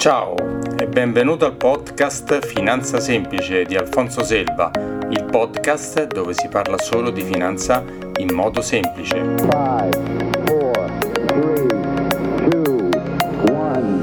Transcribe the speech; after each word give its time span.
Ciao 0.00 0.34
e 0.78 0.86
benvenuto 0.86 1.44
al 1.44 1.56
podcast 1.56 2.46
Finanza 2.46 2.98
Semplice 3.00 3.64
di 3.64 3.76
Alfonso 3.76 4.24
Selva, 4.24 4.70
il 5.10 5.26
podcast 5.30 6.06
dove 6.06 6.32
si 6.32 6.48
parla 6.48 6.78
solo 6.78 7.10
di 7.10 7.20
finanza 7.20 7.84
in 8.16 8.32
modo 8.32 8.62
semplice. 8.62 9.16
Five, 9.36 9.90
four, 10.46 10.90
three, 11.26 11.66
two, 12.48 12.88
one, 13.52 14.02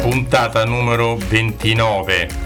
Puntata 0.00 0.64
numero 0.64 1.16
29. 1.16 2.43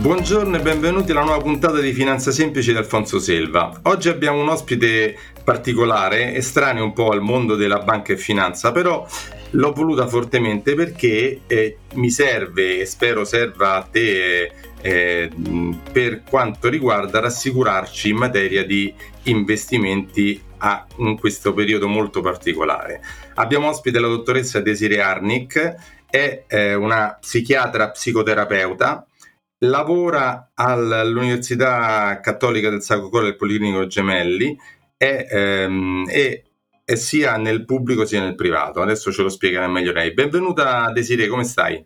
Buongiorno 0.00 0.56
e 0.56 0.60
benvenuti 0.60 1.10
alla 1.10 1.24
nuova 1.24 1.42
puntata 1.42 1.80
di 1.80 1.92
Finanza 1.92 2.30
Semplice 2.30 2.70
di 2.70 2.78
Alfonso 2.78 3.18
Selva. 3.18 3.80
Oggi 3.82 4.08
abbiamo 4.08 4.40
un 4.40 4.48
ospite 4.48 5.18
particolare, 5.42 6.36
estraneo 6.36 6.84
un 6.84 6.92
po' 6.92 7.10
al 7.10 7.20
mondo 7.20 7.56
della 7.56 7.80
banca 7.80 8.12
e 8.12 8.16
finanza, 8.16 8.70
però 8.70 9.04
l'ho 9.50 9.72
voluta 9.72 10.06
fortemente 10.06 10.76
perché 10.76 11.40
eh, 11.48 11.78
mi 11.94 12.10
serve 12.10 12.78
e 12.78 12.86
spero 12.86 13.24
serva 13.24 13.74
a 13.74 13.82
te 13.82 14.52
eh, 14.80 15.30
per 15.90 16.22
quanto 16.22 16.68
riguarda 16.68 17.18
rassicurarci 17.18 18.10
in 18.10 18.16
materia 18.18 18.64
di 18.64 18.94
investimenti 19.24 20.40
a, 20.58 20.86
in 20.98 21.18
questo 21.18 21.52
periodo 21.52 21.88
molto 21.88 22.20
particolare. 22.20 23.00
Abbiamo 23.34 23.68
ospite 23.68 23.98
la 23.98 24.06
dottoressa 24.06 24.60
Desiree 24.60 25.00
Arnick, 25.00 25.74
è 26.08 26.44
eh, 26.46 26.74
una 26.74 27.18
psichiatra 27.20 27.90
psicoterapeuta, 27.90 29.04
lavora 29.60 30.50
all'Università 30.54 32.20
Cattolica 32.20 32.70
del 32.70 32.82
Sacro 32.82 33.08
Cuore 33.08 33.26
del 33.26 33.36
Policlinico 33.36 33.86
Gemelli 33.86 34.56
è, 34.96 35.26
ehm, 35.28 36.08
è, 36.08 36.42
è, 36.84 36.94
sia 36.94 37.36
nel 37.36 37.64
pubblico 37.64 38.04
sia 38.04 38.20
nel 38.20 38.34
privato. 38.34 38.80
Adesso 38.80 39.10
ce 39.10 39.22
lo 39.22 39.28
spiegherà 39.28 39.66
meglio 39.68 39.92
lei. 39.92 40.12
Benvenuta 40.12 40.90
Desiree, 40.92 41.28
come 41.28 41.44
stai? 41.44 41.84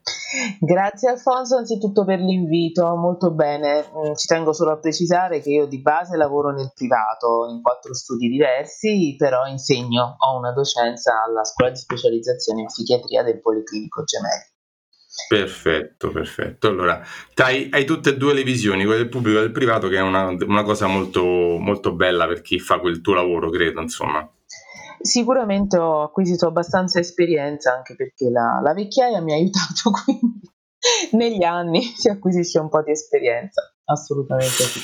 Grazie 0.60 1.10
Alfonso 1.10 1.56
anzitutto 1.56 2.04
per 2.04 2.20
l'invito, 2.20 2.94
molto 2.96 3.32
bene. 3.32 3.80
Mm, 3.80 4.14
ci 4.14 4.26
tengo 4.26 4.52
solo 4.52 4.72
a 4.72 4.78
precisare 4.78 5.40
che 5.40 5.50
io 5.50 5.66
di 5.66 5.80
base 5.80 6.16
lavoro 6.16 6.50
nel 6.50 6.72
privato 6.74 7.46
in 7.50 7.62
quattro 7.62 7.94
studi 7.94 8.28
diversi, 8.28 9.14
però 9.16 9.46
insegno, 9.46 10.16
ho 10.18 10.36
una 10.36 10.52
docenza 10.52 11.22
alla 11.26 11.44
scuola 11.44 11.70
di 11.70 11.78
specializzazione 11.78 12.60
in 12.60 12.66
psichiatria 12.66 13.22
del 13.22 13.40
Policlinico 13.40 14.02
Gemelli. 14.04 14.51
Perfetto, 15.28 16.10
perfetto. 16.10 16.68
Allora, 16.68 17.02
hai, 17.36 17.68
hai, 17.70 17.84
tutte 17.84 18.10
e 18.10 18.16
due 18.16 18.32
le 18.32 18.42
visioni, 18.42 18.84
quella 18.84 19.00
del 19.00 19.10
pubblico 19.10 19.38
e 19.38 19.42
del 19.42 19.52
privato, 19.52 19.88
che 19.88 19.96
è 19.96 20.00
una, 20.00 20.28
una 20.28 20.62
cosa 20.62 20.86
molto, 20.86 21.22
molto 21.22 21.94
bella 21.94 22.26
per 22.26 22.40
chi 22.40 22.58
fa 22.58 22.78
quel 22.78 23.00
tuo 23.00 23.14
lavoro, 23.14 23.50
credo, 23.50 23.80
insomma. 23.80 24.26
Sicuramente 25.00 25.76
ho 25.76 26.02
acquisito 26.02 26.46
abbastanza 26.46 26.98
esperienza 26.98 27.74
anche 27.74 27.94
perché 27.94 28.30
la, 28.30 28.60
la 28.62 28.72
vecchiaia 28.72 29.20
mi 29.20 29.32
ha 29.32 29.36
aiutato, 29.36 29.90
quindi 30.04 30.48
negli 31.12 31.44
anni 31.44 31.82
si 31.82 32.08
acquisisce 32.08 32.58
un 32.58 32.68
po' 32.68 32.82
di 32.82 32.92
esperienza, 32.92 33.74
assolutamente 33.84 34.62
sì. 34.62 34.80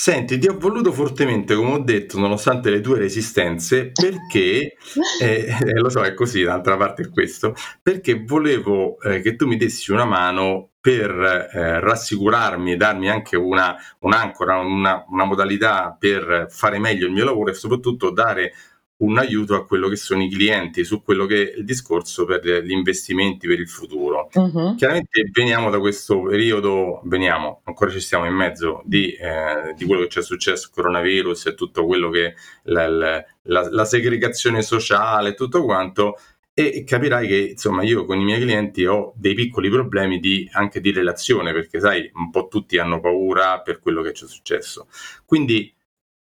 Senti, 0.00 0.38
ti 0.38 0.46
ho 0.46 0.56
voluto 0.56 0.92
fortemente, 0.92 1.56
come 1.56 1.72
ho 1.72 1.78
detto, 1.80 2.20
nonostante 2.20 2.70
le 2.70 2.80
tue 2.80 2.98
resistenze, 2.98 3.90
perché, 3.90 4.76
eh, 5.20 5.56
eh, 5.60 5.74
lo 5.80 5.88
so, 5.88 6.02
è 6.02 6.14
così, 6.14 6.44
d'altra 6.44 6.76
parte 6.76 7.02
è 7.02 7.10
questo, 7.10 7.52
perché 7.82 8.22
volevo 8.24 9.00
eh, 9.00 9.20
che 9.20 9.34
tu 9.34 9.48
mi 9.48 9.56
dessi 9.56 9.90
una 9.90 10.04
mano 10.04 10.70
per 10.80 11.10
eh, 11.10 11.80
rassicurarmi 11.80 12.72
e 12.72 12.76
darmi 12.76 13.10
anche 13.10 13.36
una, 13.36 13.74
un'ancora, 13.98 14.58
una, 14.58 15.04
una 15.08 15.24
modalità 15.24 15.96
per 15.98 16.46
fare 16.48 16.78
meglio 16.78 17.06
il 17.06 17.12
mio 17.12 17.24
lavoro 17.24 17.50
e 17.50 17.54
soprattutto 17.54 18.10
dare 18.10 18.52
un 18.98 19.18
aiuto 19.18 19.54
a 19.54 19.64
quello 19.64 19.88
che 19.88 19.96
sono 19.96 20.22
i 20.22 20.30
clienti 20.30 20.84
su 20.84 21.02
quello 21.02 21.26
che 21.26 21.52
è 21.52 21.56
il 21.56 21.64
discorso 21.64 22.24
per 22.24 22.44
gli 22.64 22.72
investimenti 22.72 23.46
per 23.46 23.60
il 23.60 23.68
futuro. 23.68 24.28
Uh-huh. 24.32 24.74
Chiaramente 24.74 25.28
veniamo 25.32 25.70
da 25.70 25.78
questo 25.78 26.22
periodo, 26.22 27.00
veniamo, 27.04 27.60
ancora 27.64 27.90
ci 27.90 28.00
stiamo 28.00 28.26
in 28.26 28.34
mezzo 28.34 28.82
di, 28.84 29.12
eh, 29.12 29.74
di 29.76 29.84
quello 29.84 30.02
che 30.02 30.08
ci 30.08 30.18
è 30.18 30.22
successo, 30.22 30.70
coronavirus 30.72 31.46
e 31.46 31.54
tutto 31.54 31.86
quello 31.86 32.10
che 32.10 32.34
la, 32.64 32.88
la, 32.88 33.24
la, 33.42 33.84
segregazione 33.84 34.62
sociale, 34.62 35.34
tutto 35.34 35.64
quanto, 35.64 36.16
e 36.52 36.82
capirai 36.82 37.28
che 37.28 37.36
insomma 37.52 37.84
io 37.84 38.04
con 38.04 38.18
i 38.18 38.24
miei 38.24 38.40
clienti 38.40 38.84
ho 38.84 39.12
dei 39.14 39.34
piccoli 39.34 39.70
problemi 39.70 40.18
di, 40.18 40.48
anche 40.54 40.80
di 40.80 40.90
relazione 40.90 41.52
perché 41.52 41.78
sai 41.78 42.10
un 42.14 42.30
po' 42.30 42.48
tutti 42.48 42.78
hanno 42.78 42.98
paura 42.98 43.60
per 43.60 43.78
quello 43.78 44.02
che 44.02 44.12
ci 44.12 44.24
è 44.24 44.26
successo 44.26 44.88
quindi 45.24 45.72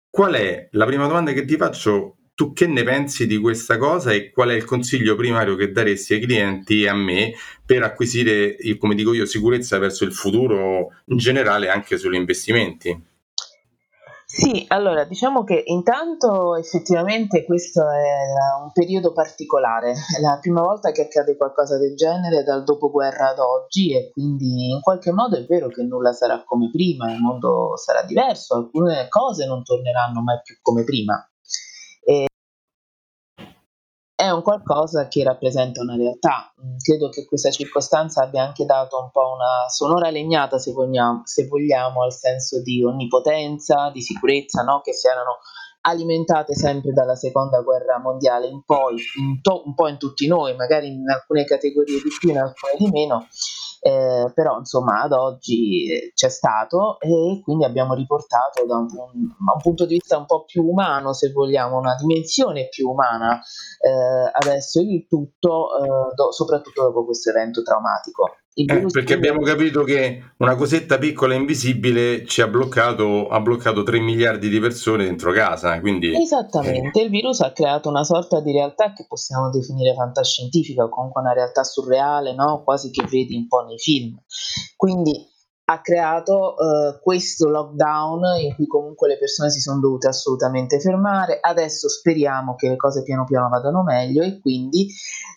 qual 0.08 0.34
è 0.34 0.68
la 0.74 0.85
prima 0.85 1.08
domanda 1.08 1.31
che 1.31 1.46
ti 1.46 1.58
faccio 1.58 2.19
tu 2.39 2.53
che 2.53 2.67
ne 2.67 2.83
pensi 2.83 3.27
di 3.27 3.38
questa 3.38 3.77
cosa 3.77 4.13
e 4.13 4.31
qual 4.31 4.47
è 4.47 4.53
il 4.53 4.63
consiglio 4.63 5.17
primario 5.17 5.57
che 5.57 5.73
daresti 5.73 6.13
ai 6.13 6.22
clienti 6.22 6.83
e 6.83 6.88
a 6.88 6.94
me 6.94 7.33
per 7.66 7.83
acquisire, 7.83 8.55
come 8.77 8.95
dico 8.95 9.11
io, 9.11 9.25
sicurezza 9.25 9.77
verso 9.77 10.05
il 10.05 10.13
futuro 10.13 10.88
in 11.07 11.17
generale 11.17 11.67
anche 11.67 11.97
sugli 11.97 12.16
investimenti? 12.16 13.07
Sì, 14.23 14.63
allora 14.69 15.03
diciamo 15.03 15.44
che 15.44 15.63
intanto 15.66 16.55
effettivamente 16.55 17.44
questo 17.44 17.81
è 17.81 18.61
un 18.63 18.72
periodo 18.72 19.11
particolare, 19.11 19.91
è 19.91 20.22
la 20.22 20.38
prima 20.39 20.61
volta 20.61 20.91
che 20.91 21.01
accade 21.01 21.35
qualcosa 21.35 21.78
del 21.78 21.94
genere 21.95 22.44
dal 22.44 22.63
dopoguerra 22.63 23.31
ad 23.31 23.39
oggi 23.39 23.94
e 23.94 24.11
quindi 24.11 24.69
in 24.69 24.79
qualche 24.79 25.11
modo 25.11 25.35
è 25.35 25.44
vero 25.44 25.67
che 25.67 25.83
nulla 25.83 26.13
sarà 26.13 26.41
come 26.45 26.69
prima, 26.72 27.11
il 27.11 27.19
mondo 27.19 27.75
sarà 27.75 28.03
diverso, 28.03 28.55
alcune 28.55 29.07
cose 29.09 29.45
non 29.45 29.61
torneranno 29.61 30.22
mai 30.22 30.39
più 30.41 30.55
come 30.61 30.85
prima 30.85 31.22
è 34.20 34.30
un 34.31 34.42
qualcosa 34.42 35.08
che 35.08 35.24
rappresenta 35.24 35.81
una 35.81 35.96
realtà. 35.96 36.53
Credo 36.84 37.08
che 37.08 37.25
questa 37.25 37.52
circostanza 37.52 38.22
abbia 38.22 38.44
anche 38.44 38.66
dato 38.66 39.00
un 39.00 39.09
po' 39.12 39.31
una 39.34 39.70
sonora 39.70 40.09
legnata, 40.09 40.58
se 40.58 40.74
vogliamo, 40.74 41.22
se 41.24 41.47
vogliamo 41.47 42.03
al 42.03 42.12
senso 42.12 42.62
di 42.62 42.84
onnipotenza, 42.84 43.90
di 43.92 44.02
sicurezza, 44.02 44.64
no? 44.64 44.81
che 44.81 44.92
si 44.92 45.08
erano 45.08 45.38
alimentate 45.81 46.53
sempre 46.53 46.92
dalla 46.92 47.16
seconda 47.16 47.62
guerra 47.62 47.97
mondiale 47.97 48.47
in 48.47 48.62
poi, 48.66 49.02
in 49.22 49.41
to- 49.41 49.64
un 49.66 49.74
po' 49.74 49.88
in 49.88 49.97
tutti 49.97 50.28
noi, 50.28 50.53
magari 50.53 50.88
in 50.88 51.09
alcune 51.09 51.46
categorie 51.46 52.02
di 52.02 52.09
più, 52.20 52.30
in 52.31 52.40
alcune 52.40 52.74
di 52.78 52.90
meno, 52.90 53.26
eh, 53.81 54.31
però 54.34 54.57
insomma 54.57 55.01
ad 55.01 55.13
oggi 55.13 55.90
eh, 55.90 56.12
c'è 56.13 56.29
stato 56.29 57.00
e 57.00 57.40
quindi 57.44 57.63
abbiamo 57.63 57.94
riportato 57.94 58.66
da 58.66 58.78
un, 58.78 58.88
un, 58.91 59.22
un, 59.22 59.62
punto 59.62 59.85
di 59.85 59.95
vista 59.95 60.17
un 60.17 60.25
po' 60.25 60.44
più 60.44 60.63
umano, 60.63 61.13
se 61.13 61.31
vogliamo, 61.31 61.78
una 61.78 61.95
dimensione 61.95 62.67
più 62.67 62.90
umana 62.90 63.40
eh, 63.79 64.31
adesso 64.31 64.81
il 64.81 65.07
tutto, 65.07 65.78
eh, 65.78 66.13
do, 66.13 66.31
soprattutto 66.31 66.84
dopo 66.84 67.06
questo 67.06 67.29
evento 67.29 67.62
traumatico. 67.62 68.35
Eh, 68.53 68.85
perché 68.91 69.13
abbiamo 69.13 69.41
capito 69.41 69.83
che 69.83 70.33
una 70.37 70.55
cosetta 70.55 70.97
piccola 70.97 71.33
e 71.33 71.37
invisibile 71.37 72.25
ci 72.25 72.41
ha 72.41 72.47
bloccato, 72.47 73.27
ha 73.29 73.39
bloccato 73.39 73.83
3 73.83 73.99
miliardi 73.99 74.49
di 74.49 74.59
persone 74.59 75.05
dentro 75.05 75.31
casa. 75.31 75.79
Quindi, 75.79 76.13
Esattamente, 76.13 76.99
eh. 76.99 77.03
il 77.03 77.09
virus 77.09 77.39
ha 77.41 77.51
creato 77.51 77.87
una 77.87 78.03
sorta 78.03 78.41
di 78.41 78.51
realtà 78.51 78.91
che 78.93 79.05
possiamo 79.07 79.49
definire 79.49 79.93
fantascientifica 79.93 80.83
o 80.83 80.89
comunque 80.89 81.21
una 81.21 81.33
realtà 81.33 81.63
surreale, 81.63 82.33
no? 82.33 82.63
quasi 82.63 82.91
che 82.91 83.03
vedi 83.09 83.35
un 83.35 83.47
po' 83.47 83.63
nei 83.65 83.77
film. 83.77 84.17
Quindi 84.75 85.27
ha 85.72 85.81
creato 85.81 86.56
uh, 86.57 87.00
questo 87.00 87.47
lockdown 87.47 88.40
in 88.41 88.56
cui 88.56 88.66
comunque 88.66 89.07
le 89.07 89.19
persone 89.19 89.52
si 89.52 89.59
sono 89.59 89.80
dovute 89.80 90.07
assolutamente 90.07 90.80
fermare. 90.80 91.38
Adesso 91.40 91.88
speriamo 91.88 92.56
che 92.56 92.69
le 92.69 92.75
cose 92.75 93.03
piano 93.03 93.24
piano 93.24 93.50
vadano 93.50 93.84
meglio 93.84 94.24
e 94.24 94.40
quindi 94.40 94.88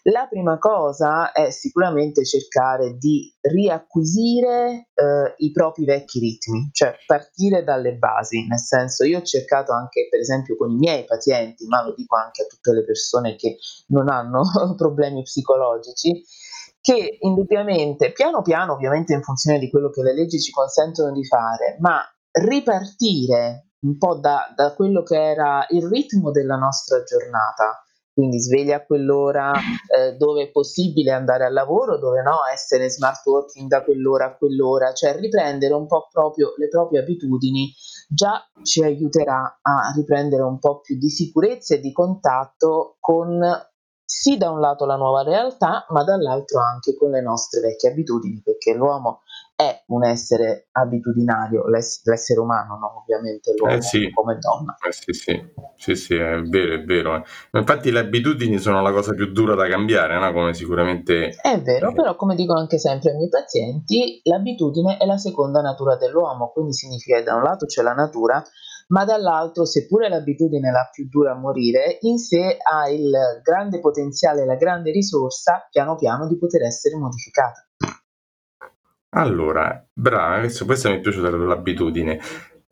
la 0.04 0.26
prima 0.28 0.58
cosa 0.58 1.32
è 1.32 1.50
sicuramente 1.50 2.24
cercare 2.24 2.96
di 2.96 3.30
riacquisire 3.42 4.88
uh, 4.94 5.34
i 5.36 5.52
propri 5.52 5.84
vecchi 5.84 6.18
ritmi, 6.18 6.70
cioè 6.72 6.94
partire 7.06 7.62
dalle 7.62 7.96
basi, 7.96 8.46
nel 8.46 8.58
senso 8.58 9.04
io 9.04 9.18
ho 9.18 9.22
cercato 9.22 9.72
anche 9.72 10.08
per 10.08 10.20
esempio 10.20 10.56
con 10.56 10.70
i 10.70 10.76
miei 10.76 11.04
pazienti, 11.04 11.66
ma 11.66 11.84
lo 11.84 11.92
dico 11.94 12.16
anche 12.16 12.42
a 12.42 12.46
tutte 12.46 12.72
le 12.72 12.84
persone 12.84 13.36
che 13.36 13.58
non 13.88 14.08
hanno 14.08 14.42
problemi 14.76 15.22
psicologici, 15.22 16.24
che 16.82 17.18
indubbiamente, 17.20 18.10
piano 18.12 18.42
piano, 18.42 18.72
ovviamente 18.74 19.14
in 19.14 19.22
funzione 19.22 19.60
di 19.60 19.70
quello 19.70 19.88
che 19.90 20.02
le 20.02 20.14
leggi 20.14 20.40
ci 20.40 20.50
consentono 20.50 21.12
di 21.12 21.24
fare, 21.24 21.76
ma 21.78 22.02
ripartire 22.32 23.68
un 23.82 23.96
po' 23.96 24.16
da, 24.16 24.52
da 24.54 24.74
quello 24.74 25.02
che 25.02 25.16
era 25.16 25.64
il 25.70 25.86
ritmo 25.86 26.32
della 26.32 26.56
nostra 26.56 27.04
giornata, 27.04 27.84
quindi 28.12 28.40
sveglia 28.40 28.76
a 28.76 28.84
quell'ora 28.84 29.52
eh, 29.96 30.16
dove 30.16 30.42
è 30.42 30.50
possibile 30.50 31.12
andare 31.12 31.44
al 31.44 31.52
lavoro, 31.52 31.98
dove 31.98 32.20
no, 32.20 32.38
essere 32.52 32.90
smart 32.90 33.24
working 33.26 33.68
da 33.68 33.84
quell'ora 33.84 34.26
a 34.26 34.36
quell'ora, 34.36 34.92
cioè 34.92 35.14
riprendere 35.16 35.74
un 35.74 35.86
po' 35.86 36.08
proprio 36.10 36.54
le 36.56 36.68
proprie 36.68 37.00
abitudini 37.00 37.72
già 38.08 38.44
ci 38.62 38.82
aiuterà 38.82 39.60
a 39.62 39.92
riprendere 39.94 40.42
un 40.42 40.58
po' 40.58 40.80
più 40.80 40.98
di 40.98 41.08
sicurezza 41.08 41.74
e 41.74 41.80
di 41.80 41.92
contatto 41.92 42.96
con 43.00 43.40
sì 44.04 44.36
da 44.36 44.50
un 44.50 44.60
lato 44.60 44.84
la 44.84 44.96
nuova 44.96 45.22
realtà, 45.22 45.86
ma 45.90 46.04
dall'altro 46.04 46.60
anche 46.60 46.94
con 46.96 47.10
le 47.10 47.20
nostre 47.22 47.60
vecchie 47.60 47.90
abitudini, 47.90 48.40
perché 48.44 48.74
l'uomo 48.74 49.22
è 49.54 49.84
un 49.88 50.04
essere 50.04 50.68
abitudinario, 50.72 51.66
l'ess- 51.68 52.04
l'essere 52.06 52.40
umano, 52.40 52.78
no? 52.78 53.00
ovviamente 53.02 53.52
l'uomo 53.56 53.74
Eh 53.74 53.82
sì, 53.82 54.10
come 54.12 54.38
donna. 54.38 54.76
eh 54.86 54.92
sì, 54.92 55.12
sì, 55.12 55.42
sì, 55.76 55.94
sì, 55.94 56.14
è 56.14 56.42
vero, 56.42 56.74
è 56.74 56.84
vero. 56.84 57.16
eh. 57.16 57.22
Infatti 57.58 57.90
le 57.90 58.00
abitudini 58.00 58.58
sono 58.58 58.82
la 58.82 58.92
cosa 58.92 59.12
più 59.14 59.30
dura 59.30 59.54
da 59.54 59.68
cambiare, 59.68 60.18
no? 60.18 60.32
Come 60.32 60.52
sicuramente... 60.54 61.28
È 61.40 61.60
vero, 61.60 61.90
eh, 61.90 61.94
però 61.94 62.16
come 62.16 62.34
dicono 62.34 62.58
anche 62.60 62.78
sempre 62.78 63.12
i 63.12 63.16
miei 63.16 63.28
pazienti, 63.28 64.20
l'abitudine 64.24 64.96
è 64.96 65.06
la 65.06 65.18
seconda 65.18 65.60
natura 65.60 65.96
dell'uomo, 65.96 66.50
quindi 66.52 66.72
significa 66.72 67.18
che 67.18 67.22
da 67.24 67.34
un 67.36 67.42
lato 67.42 67.66
c'è 67.66 67.82
la 67.82 67.94
natura, 67.94 68.42
ma 68.88 69.04
dall'altro, 69.04 69.64
seppure 69.64 70.08
l'abitudine 70.08 70.68
è 70.68 70.72
la 70.72 70.88
più 70.92 71.08
dura 71.08 71.32
a 71.32 71.38
morire, 71.38 71.98
in 72.02 72.18
sé 72.18 72.56
ha 72.58 72.88
il 72.88 73.10
grande 73.42 73.80
potenziale, 73.80 74.44
la 74.44 74.56
grande 74.56 74.90
risorsa, 74.90 75.66
piano 75.70 75.96
piano, 75.96 76.26
di 76.26 76.36
poter 76.38 76.62
essere 76.62 76.96
modificata. 76.96 77.66
Allora, 79.14 79.86
brava, 79.92 80.38
questo, 80.38 80.64
questa 80.64 80.88
mi 80.88 80.96
è 80.96 81.00
piaciuta 81.00 81.28
l'abitudine. 81.30 82.18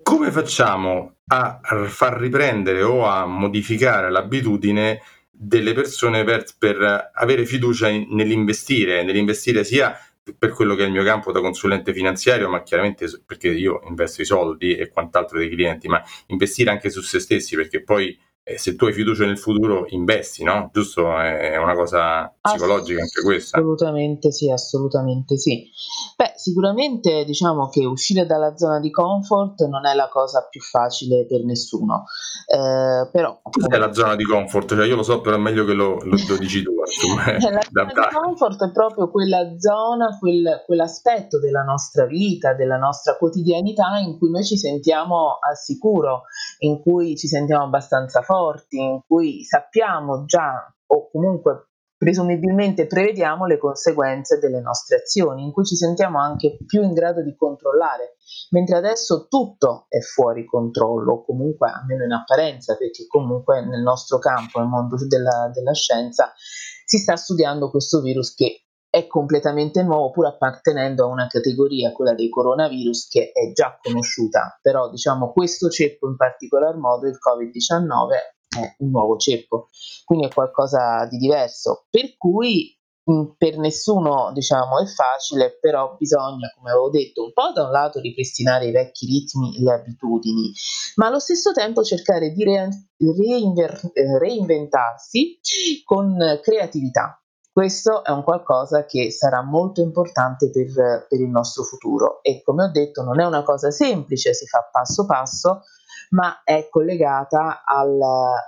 Come 0.02 0.30
facciamo 0.30 1.16
a 1.26 1.60
far 1.86 2.18
riprendere 2.18 2.82
o 2.82 3.04
a 3.04 3.26
modificare 3.26 4.10
l'abitudine 4.10 5.00
delle 5.30 5.72
persone 5.72 6.24
per, 6.24 6.44
per 6.58 7.10
avere 7.14 7.46
fiducia 7.46 7.88
in- 7.88 8.08
nell'investire, 8.10 9.02
nell'investire 9.02 9.64
sia 9.64 9.96
per 10.38 10.50
quello 10.50 10.74
che 10.74 10.82
è 10.82 10.86
il 10.86 10.92
mio 10.92 11.04
campo 11.04 11.32
da 11.32 11.40
consulente 11.40 11.92
finanziario, 11.92 12.48
ma 12.48 12.62
chiaramente 12.62 13.06
perché 13.24 13.48
io 13.48 13.80
investo 13.88 14.22
i 14.22 14.26
soldi 14.26 14.76
e 14.76 14.88
quant'altro 14.88 15.38
dei 15.38 15.48
clienti, 15.50 15.88
ma 15.88 16.02
investire 16.26 16.70
anche 16.70 16.90
su 16.90 17.00
se 17.00 17.18
stessi, 17.18 17.56
perché 17.56 17.82
poi 17.82 18.18
eh, 18.42 18.58
se 18.58 18.74
tu 18.74 18.86
hai 18.86 18.92
fiducia 18.92 19.24
nel 19.24 19.38
futuro 19.38 19.84
investi, 19.88 20.42
no? 20.44 20.70
Giusto? 20.72 21.16
È 21.18 21.56
una 21.56 21.74
cosa 21.74 22.34
psicologica 22.40 23.00
anche 23.00 23.22
questa. 23.22 23.58
Assolutamente 23.58 24.32
sì, 24.32 24.50
assolutamente 24.50 25.36
sì. 25.36 25.70
Beh, 26.16 26.32
sicuramente 26.36 27.24
diciamo 27.24 27.68
che 27.68 27.84
uscire 27.84 28.26
dalla 28.26 28.56
zona 28.56 28.80
di 28.80 28.90
comfort 28.90 29.62
non 29.66 29.86
è 29.86 29.94
la 29.94 30.08
cosa 30.08 30.46
più 30.48 30.60
facile 30.60 31.26
per 31.26 31.44
nessuno, 31.44 32.04
eh, 32.46 33.08
però 33.10 33.40
Cos'è 33.42 33.76
la 33.76 33.92
zona 33.92 34.16
di 34.16 34.24
comfort? 34.24 34.74
Cioè, 34.74 34.86
io 34.86 34.96
lo 34.96 35.02
so, 35.02 35.20
però 35.20 35.36
è 35.36 35.38
meglio 35.38 35.64
che 35.64 35.72
lo, 35.72 35.98
lo, 36.02 36.16
lo 36.28 36.36
dici 36.38 36.62
tu. 36.62 36.72
La 36.74 37.38
zona 37.38 37.60
da- 37.70 37.84
di 37.84 38.16
comfort 38.16 38.64
è 38.64 38.72
proprio 38.72 39.10
quella 39.10 39.58
zona, 39.58 40.16
quel- 40.18 40.62
quell'aspetto 40.66 41.38
della 41.38 41.62
nostra 41.62 42.06
vita, 42.06 42.54
della 42.54 42.76
nostra 42.76 43.16
quotidianità 43.16 43.98
in 43.98 44.18
cui 44.18 44.30
noi 44.30 44.44
ci 44.44 44.56
sentiamo 44.56 45.38
al 45.40 45.56
sicuro, 45.56 46.22
in 46.60 46.80
cui 46.80 47.16
ci 47.16 47.28
sentiamo 47.28 47.64
abbastanza 47.64 48.22
forti, 48.30 48.78
in 48.78 49.00
cui 49.04 49.42
sappiamo 49.42 50.24
già 50.24 50.72
o 50.86 51.10
comunque 51.10 51.70
presumibilmente 51.96 52.86
prevediamo 52.86 53.44
le 53.44 53.58
conseguenze 53.58 54.38
delle 54.38 54.60
nostre 54.60 54.98
azioni, 54.98 55.42
in 55.42 55.50
cui 55.50 55.64
ci 55.64 55.74
sentiamo 55.74 56.20
anche 56.20 56.56
più 56.64 56.82
in 56.82 56.94
grado 56.94 57.22
di 57.22 57.34
controllare, 57.36 58.14
mentre 58.50 58.76
adesso 58.76 59.26
tutto 59.28 59.86
è 59.88 59.98
fuori 59.98 60.46
controllo, 60.46 61.24
comunque 61.24 61.70
almeno 61.70 62.04
in 62.04 62.12
apparenza, 62.12 62.76
perché 62.76 63.06
comunque 63.08 63.66
nel 63.66 63.82
nostro 63.82 64.18
campo, 64.18 64.60
nel 64.60 64.68
mondo 64.68 64.96
della, 65.08 65.50
della 65.52 65.74
scienza, 65.74 66.32
si 66.36 66.98
sta 66.98 67.16
studiando 67.16 67.68
questo 67.68 68.00
virus 68.00 68.32
che 68.32 68.64
è 68.90 69.06
completamente 69.06 69.84
nuovo 69.84 70.10
pur 70.10 70.26
appartenendo 70.26 71.04
a 71.04 71.06
una 71.06 71.28
categoria, 71.28 71.92
quella 71.92 72.14
dei 72.14 72.28
coronavirus, 72.28 73.08
che 73.08 73.30
è 73.32 73.52
già 73.52 73.78
conosciuta, 73.80 74.58
però 74.60 74.90
diciamo 74.90 75.32
questo 75.32 75.68
ceppo 75.68 76.08
in 76.08 76.16
particolar 76.16 76.76
modo, 76.76 77.06
il 77.06 77.16
Covid-19, 77.16 78.58
è 78.58 78.74
un 78.78 78.90
nuovo 78.90 79.16
ceppo, 79.16 79.68
quindi 80.04 80.26
è 80.26 80.34
qualcosa 80.34 81.06
di 81.08 81.18
diverso, 81.18 81.86
per 81.88 82.16
cui 82.16 82.76
mh, 83.04 83.34
per 83.38 83.58
nessuno 83.58 84.32
diciamo 84.32 84.80
è 84.80 84.86
facile, 84.86 85.56
però 85.60 85.94
bisogna, 85.96 86.52
come 86.56 86.70
avevo 86.70 86.90
detto, 86.90 87.22
un 87.22 87.32
po' 87.32 87.52
da 87.54 87.64
un 87.64 87.70
lato 87.70 88.00
ripristinare 88.00 88.66
i 88.66 88.72
vecchi 88.72 89.06
ritmi 89.06 89.56
e 89.56 89.62
le 89.62 89.72
abitudini, 89.72 90.52
ma 90.96 91.06
allo 91.06 91.20
stesso 91.20 91.52
tempo 91.52 91.84
cercare 91.84 92.30
di 92.32 92.42
re- 92.42 92.88
reinver- 92.96 93.90
eh, 93.92 94.18
reinventarsi 94.18 95.38
con 95.84 96.16
creatività. 96.42 97.20
Questo 97.52 98.04
è 98.04 98.10
un 98.10 98.22
qualcosa 98.22 98.84
che 98.84 99.10
sarà 99.10 99.42
molto 99.42 99.80
importante 99.80 100.50
per, 100.50 101.06
per 101.08 101.20
il 101.20 101.28
nostro 101.28 101.64
futuro 101.64 102.22
e 102.22 102.42
come 102.42 102.64
ho 102.64 102.70
detto 102.70 103.02
non 103.02 103.20
è 103.20 103.26
una 103.26 103.42
cosa 103.42 103.72
semplice, 103.72 104.34
si 104.34 104.46
fa 104.46 104.68
passo 104.70 105.04
passo, 105.04 105.62
ma 106.10 106.42
è 106.44 106.68
collegata 106.70 107.64
al- 107.64 107.98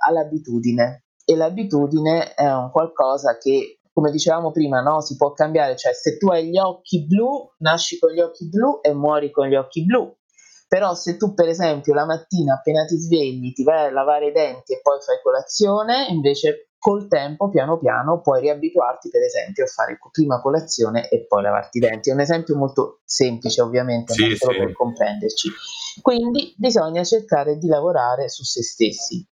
all'abitudine 0.06 1.06
e 1.25 1.34
l'abitudine 1.34 2.34
è 2.34 2.52
un 2.52 2.70
qualcosa 2.70 3.38
che, 3.38 3.81
come 3.93 4.12
dicevamo 4.12 4.52
prima, 4.52 4.81
no, 4.81 5.00
si 5.00 5.16
può 5.16 5.32
cambiare, 5.32 5.76
cioè 5.76 5.93
se 5.94 6.16
tu 6.16 6.28
hai 6.28 6.48
gli 6.48 6.58
occhi 6.58 7.05
blu, 7.05 7.55
nasci 7.58 7.98
con 7.98 8.12
gli 8.12 8.20
occhi 8.20 8.48
blu 8.48 8.78
e 8.82 8.93
muori 8.93 9.31
con 9.31 9.48
gli 9.48 9.56
occhi 9.56 9.84
blu. 9.84 10.14
Però 10.69 10.94
se 10.94 11.16
tu 11.16 11.34
per 11.34 11.48
esempio 11.48 11.93
la 11.93 12.06
mattina 12.06 12.55
appena 12.55 12.84
ti 12.84 12.96
svegli 12.96 13.52
ti 13.52 13.62
vai 13.62 13.88
a 13.88 13.93
lavare 13.93 14.28
i 14.28 14.32
denti 14.32 14.72
e 14.72 14.81
poi 14.81 15.00
fai 15.00 15.20
colazione, 15.22 16.06
invece 16.08 16.71
col 16.82 17.06
tempo 17.06 17.49
piano 17.49 17.79
piano 17.79 18.20
puoi 18.20 18.40
riabituarti 18.40 19.08
per 19.08 19.23
esempio 19.23 19.62
a 19.62 19.69
fare 19.69 19.96
prima 20.11 20.40
colazione 20.40 21.08
e 21.08 21.26
poi 21.29 21.40
lavarti 21.40 21.79
i 21.79 21.81
denti. 21.81 22.11
È 22.11 22.12
un 22.12 22.19
esempio 22.19 22.56
molto 22.56 23.02
semplice 23.05 23.61
ovviamente, 23.61 24.14
ma 24.19 24.26
Sì, 24.26 24.34
solo 24.34 24.52
sì. 24.55 24.58
per 24.58 24.73
comprenderci. 24.73 25.50
Quindi 26.00 26.52
bisogna 26.56 27.05
cercare 27.05 27.56
di 27.56 27.69
lavorare 27.69 28.29
su 28.29 28.43
se 28.43 28.64
stessi. 28.64 29.25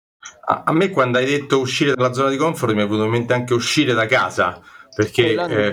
A, 0.42 0.62
a 0.64 0.72
me 0.72 0.90
quando 0.90 1.18
hai 1.18 1.26
detto 1.26 1.58
uscire 1.58 1.92
dalla 1.94 2.12
zona 2.12 2.30
di 2.30 2.36
comfort 2.36 2.72
mi 2.72 2.82
è 2.82 2.84
venuto 2.84 3.02
in 3.02 3.10
mente 3.10 3.32
anche 3.32 3.52
uscire 3.52 3.94
da 3.94 4.06
casa, 4.06 4.60
perché, 5.02 5.22
eh, 5.54 5.70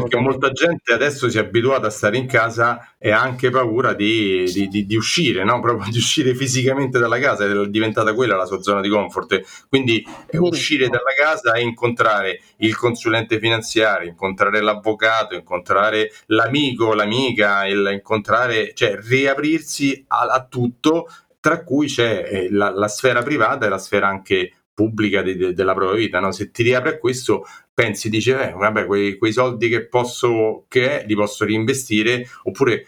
perché 0.00 0.16
molta 0.18 0.50
gente 0.50 0.92
adesso 0.92 1.28
si 1.28 1.36
è 1.38 1.40
abituata 1.40 1.86
a 1.86 1.90
stare 1.90 2.16
in 2.16 2.26
casa 2.26 2.94
e 2.98 3.10
ha 3.10 3.20
anche 3.20 3.50
paura 3.50 3.92
di, 3.94 4.44
di- 4.52 4.68
di- 4.68 4.86
di 4.86 4.96
uscire, 4.96 5.44
no? 5.44 5.60
proprio 5.60 5.90
di 5.90 5.98
uscire 5.98 6.34
fisicamente 6.34 6.98
dalla 6.98 7.18
casa, 7.18 7.44
è 7.44 7.66
diventata 7.68 8.14
quella 8.14 8.36
la 8.36 8.46
sua 8.46 8.62
zona 8.62 8.80
di 8.80 8.88
comfort. 8.88 9.66
Quindi 9.68 10.04
eh, 10.28 10.38
uscire 10.38 10.88
dalla 10.88 11.12
casa 11.16 11.52
e 11.52 11.62
incontrare 11.62 12.40
il 12.58 12.76
consulente 12.76 13.38
finanziario, 13.38 14.08
incontrare 14.08 14.60
l'avvocato, 14.60 15.34
incontrare 15.34 16.10
l'amico, 16.26 16.94
l'amica, 16.94 17.66
il- 17.66 17.90
incontrare, 17.92 18.72
cioè 18.74 18.98
riaprirsi 19.00 20.04
a, 20.08 20.20
a 20.26 20.44
tutto 20.46 21.06
tra 21.38 21.62
cui 21.62 21.86
c'è 21.86 22.28
eh, 22.28 22.48
la, 22.50 22.70
la 22.70 22.88
sfera 22.88 23.22
privata 23.22 23.66
e 23.66 23.68
la 23.68 23.78
sfera 23.78 24.08
anche 24.08 24.50
pubblica 24.76 25.22
de- 25.22 25.36
de- 25.36 25.54
della 25.54 25.72
propria 25.74 25.96
vita. 25.98 26.20
No? 26.20 26.30
Se 26.32 26.50
ti 26.50 26.62
riapri 26.62 26.90
a 26.90 26.98
questo, 26.98 27.46
pensi, 27.72 28.10
dici, 28.10 28.30
eh, 28.30 28.52
vabbè, 28.52 28.84
quei, 28.84 29.16
quei 29.16 29.32
soldi 29.32 29.70
che 29.70 29.88
posso, 29.88 30.66
che 30.68 31.02
li 31.06 31.14
posso 31.14 31.46
reinvestire, 31.46 32.28
oppure 32.42 32.86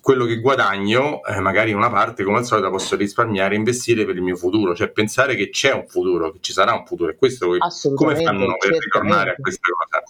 quello 0.00 0.24
che 0.24 0.40
guadagno, 0.40 1.22
eh, 1.22 1.38
magari 1.38 1.72
una 1.72 1.88
parte, 1.88 2.24
come 2.24 2.38
al 2.38 2.44
solito, 2.44 2.68
posso 2.70 2.96
risparmiare 2.96 3.54
e 3.54 3.58
investire 3.58 4.04
per 4.04 4.16
il 4.16 4.22
mio 4.22 4.34
futuro, 4.34 4.74
cioè 4.74 4.90
pensare 4.90 5.36
che 5.36 5.50
c'è 5.50 5.72
un 5.72 5.86
futuro, 5.86 6.32
che 6.32 6.38
ci 6.40 6.52
sarà 6.52 6.74
un 6.74 6.84
futuro. 6.84 7.12
E 7.12 7.16
questo 7.16 7.56
come 7.94 8.16
fanno 8.16 8.56
per 8.58 8.76
ritornare 8.76 9.30
a 9.30 9.34
questa 9.36 9.68
cosa? 9.70 10.02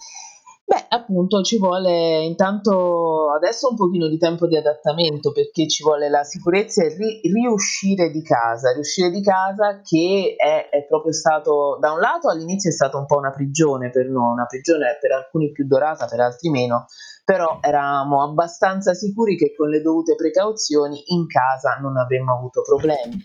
Beh, 0.69 0.85
appunto 0.89 1.41
ci 1.41 1.57
vuole 1.57 2.21
intanto 2.25 3.31
adesso 3.31 3.69
un 3.69 3.75
pochino 3.75 4.07
di 4.07 4.19
tempo 4.19 4.45
di 4.45 4.55
adattamento 4.55 5.31
perché 5.31 5.67
ci 5.67 5.81
vuole 5.81 6.09
la 6.09 6.23
sicurezza 6.23 6.83
e 6.83 6.95
ri- 6.95 7.21
riuscire 7.23 8.11
di 8.11 8.21
casa, 8.21 8.71
riuscire 8.71 9.09
di 9.09 9.19
casa 9.23 9.81
che 9.81 10.35
è, 10.37 10.69
è 10.69 10.85
proprio 10.85 11.11
stato, 11.11 11.79
da 11.81 11.91
un 11.91 11.99
lato 11.99 12.29
all'inizio 12.29 12.69
è 12.69 12.73
stata 12.73 12.99
un 12.99 13.07
po' 13.07 13.17
una 13.17 13.31
prigione 13.31 13.89
per 13.89 14.09
noi, 14.09 14.31
una 14.31 14.45
prigione 14.45 14.95
per 15.01 15.13
alcuni 15.13 15.51
più 15.51 15.65
dorata, 15.65 16.05
per 16.05 16.19
altri 16.19 16.51
meno, 16.51 16.85
però 17.25 17.57
eravamo 17.61 18.21
abbastanza 18.21 18.93
sicuri 18.93 19.37
che 19.37 19.55
con 19.57 19.69
le 19.69 19.81
dovute 19.81 20.13
precauzioni 20.13 21.01
in 21.07 21.25
casa 21.25 21.79
non 21.81 21.97
avremmo 21.97 22.35
avuto 22.35 22.61
problemi. 22.61 23.17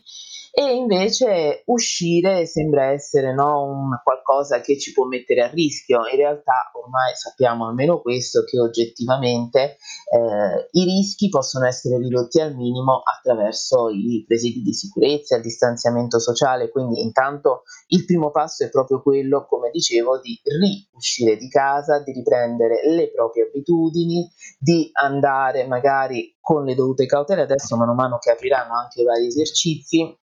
E 0.56 0.72
invece 0.72 1.64
uscire 1.66 2.46
sembra 2.46 2.92
essere 2.92 3.34
no, 3.34 3.88
qualcosa 4.04 4.60
che 4.60 4.78
ci 4.78 4.92
può 4.92 5.04
mettere 5.04 5.42
a 5.42 5.50
rischio. 5.50 6.06
In 6.08 6.16
realtà 6.16 6.70
ormai 6.80 7.12
sappiamo 7.16 7.66
almeno 7.66 8.00
questo, 8.00 8.44
che 8.44 8.60
oggettivamente 8.60 9.78
eh, 10.14 10.68
i 10.70 10.84
rischi 10.84 11.28
possono 11.28 11.66
essere 11.66 11.98
ridotti 11.98 12.40
al 12.40 12.54
minimo 12.54 13.02
attraverso 13.02 13.88
i 13.88 14.22
presidi 14.24 14.62
di 14.62 14.72
sicurezza, 14.72 15.34
il 15.34 15.42
distanziamento 15.42 16.20
sociale. 16.20 16.68
Quindi 16.68 17.02
intanto 17.02 17.64
il 17.88 18.04
primo 18.04 18.30
passo 18.30 18.62
è 18.64 18.70
proprio 18.70 19.02
quello, 19.02 19.46
come 19.46 19.70
dicevo, 19.72 20.20
di 20.20 20.40
riuscire 20.44 21.36
di 21.36 21.48
casa, 21.48 21.98
di 21.98 22.12
riprendere 22.12 22.88
le 22.94 23.10
proprie 23.10 23.48
abitudini, 23.48 24.30
di 24.56 24.88
andare 24.92 25.66
magari 25.66 26.36
con 26.40 26.64
le 26.64 26.76
dovute 26.76 27.06
cautele 27.06 27.42
adesso 27.42 27.76
mano 27.76 27.90
a 27.90 27.94
mano 27.94 28.18
che 28.18 28.30
apriranno 28.30 28.74
anche 28.74 29.00
i 29.00 29.04
vari 29.04 29.26
esercizi 29.26 30.16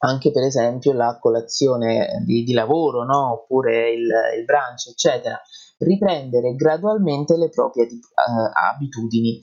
anche 0.00 0.30
per 0.30 0.42
esempio 0.44 0.92
la 0.92 1.18
colazione 1.20 2.22
di, 2.24 2.42
di 2.42 2.52
lavoro, 2.52 3.04
no? 3.04 3.32
oppure 3.32 3.90
il, 3.90 4.08
il 4.38 4.44
brunch, 4.44 4.88
eccetera, 4.88 5.40
riprendere 5.78 6.54
gradualmente 6.54 7.36
le 7.36 7.48
proprie 7.48 7.86
eh, 7.86 7.98
abitudini 8.74 9.42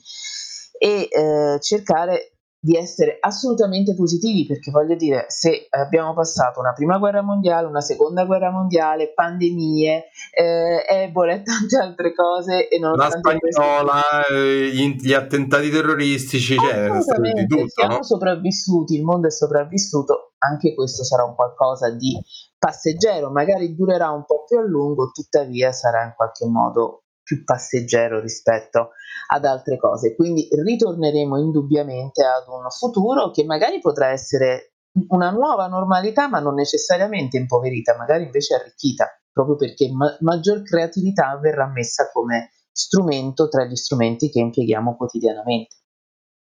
e 0.78 1.08
eh, 1.10 1.58
cercare 1.60 2.37
di 2.60 2.76
essere 2.76 3.18
assolutamente 3.20 3.94
positivi 3.94 4.44
perché 4.44 4.72
voglio 4.72 4.96
dire 4.96 5.26
se 5.28 5.68
abbiamo 5.70 6.12
passato 6.12 6.58
una 6.58 6.72
prima 6.72 6.98
guerra 6.98 7.22
mondiale, 7.22 7.66
una 7.66 7.80
seconda 7.80 8.24
guerra 8.24 8.50
mondiale, 8.50 9.12
pandemie, 9.14 10.06
eh, 10.32 10.84
Ebola 10.88 11.34
e 11.34 11.42
tante 11.42 11.76
altre 11.76 12.12
cose 12.14 12.68
e 12.68 12.78
non 12.78 12.96
la 12.96 13.10
spagnola, 13.10 13.38
questo... 13.38 14.34
Eh, 14.34 14.70
gli, 14.72 14.96
gli, 15.00 15.12
attentati 15.12 15.70
terroristici, 15.70 16.56
cioè 16.56 16.90
di 17.32 17.46
tutto, 17.46 17.68
siamo 17.68 17.96
no? 17.96 18.02
sopravvissuti, 18.02 18.96
il 18.96 19.04
mondo 19.04 19.28
è 19.28 19.30
sopravvissuto, 19.30 20.32
anche 20.38 20.74
questo 20.74 21.04
sarà 21.04 21.24
un 21.24 21.36
qualcosa 21.36 21.90
di 21.90 22.18
passeggero, 22.58 23.30
magari 23.30 23.74
durerà 23.76 24.10
un 24.10 24.24
po' 24.24 24.44
più 24.44 24.58
a 24.58 24.62
lungo, 24.62 25.10
tuttavia 25.12 25.70
sarà 25.70 26.02
in 26.02 26.12
qualche 26.16 26.46
modo 26.46 27.04
più 27.28 27.44
passeggero 27.44 28.20
rispetto 28.20 28.92
ad 29.30 29.44
altre 29.44 29.76
cose. 29.76 30.14
Quindi 30.16 30.48
ritorneremo 30.50 31.38
indubbiamente 31.38 32.24
ad 32.24 32.48
un 32.48 32.70
futuro 32.70 33.30
che 33.30 33.44
magari 33.44 33.80
potrà 33.80 34.08
essere 34.08 34.72
una 35.08 35.30
nuova 35.30 35.66
normalità, 35.66 36.26
ma 36.26 36.40
non 36.40 36.54
necessariamente 36.54 37.36
impoverita, 37.36 37.94
magari 37.98 38.24
invece 38.24 38.54
arricchita, 38.54 39.06
proprio 39.30 39.56
perché 39.56 39.92
ma- 39.92 40.16
maggior 40.20 40.62
creatività 40.62 41.38
verrà 41.38 41.66
messa 41.66 42.08
come 42.10 42.52
strumento 42.72 43.48
tra 43.48 43.64
gli 43.64 43.76
strumenti 43.76 44.30
che 44.30 44.40
impieghiamo 44.40 44.96
quotidianamente. 44.96 45.76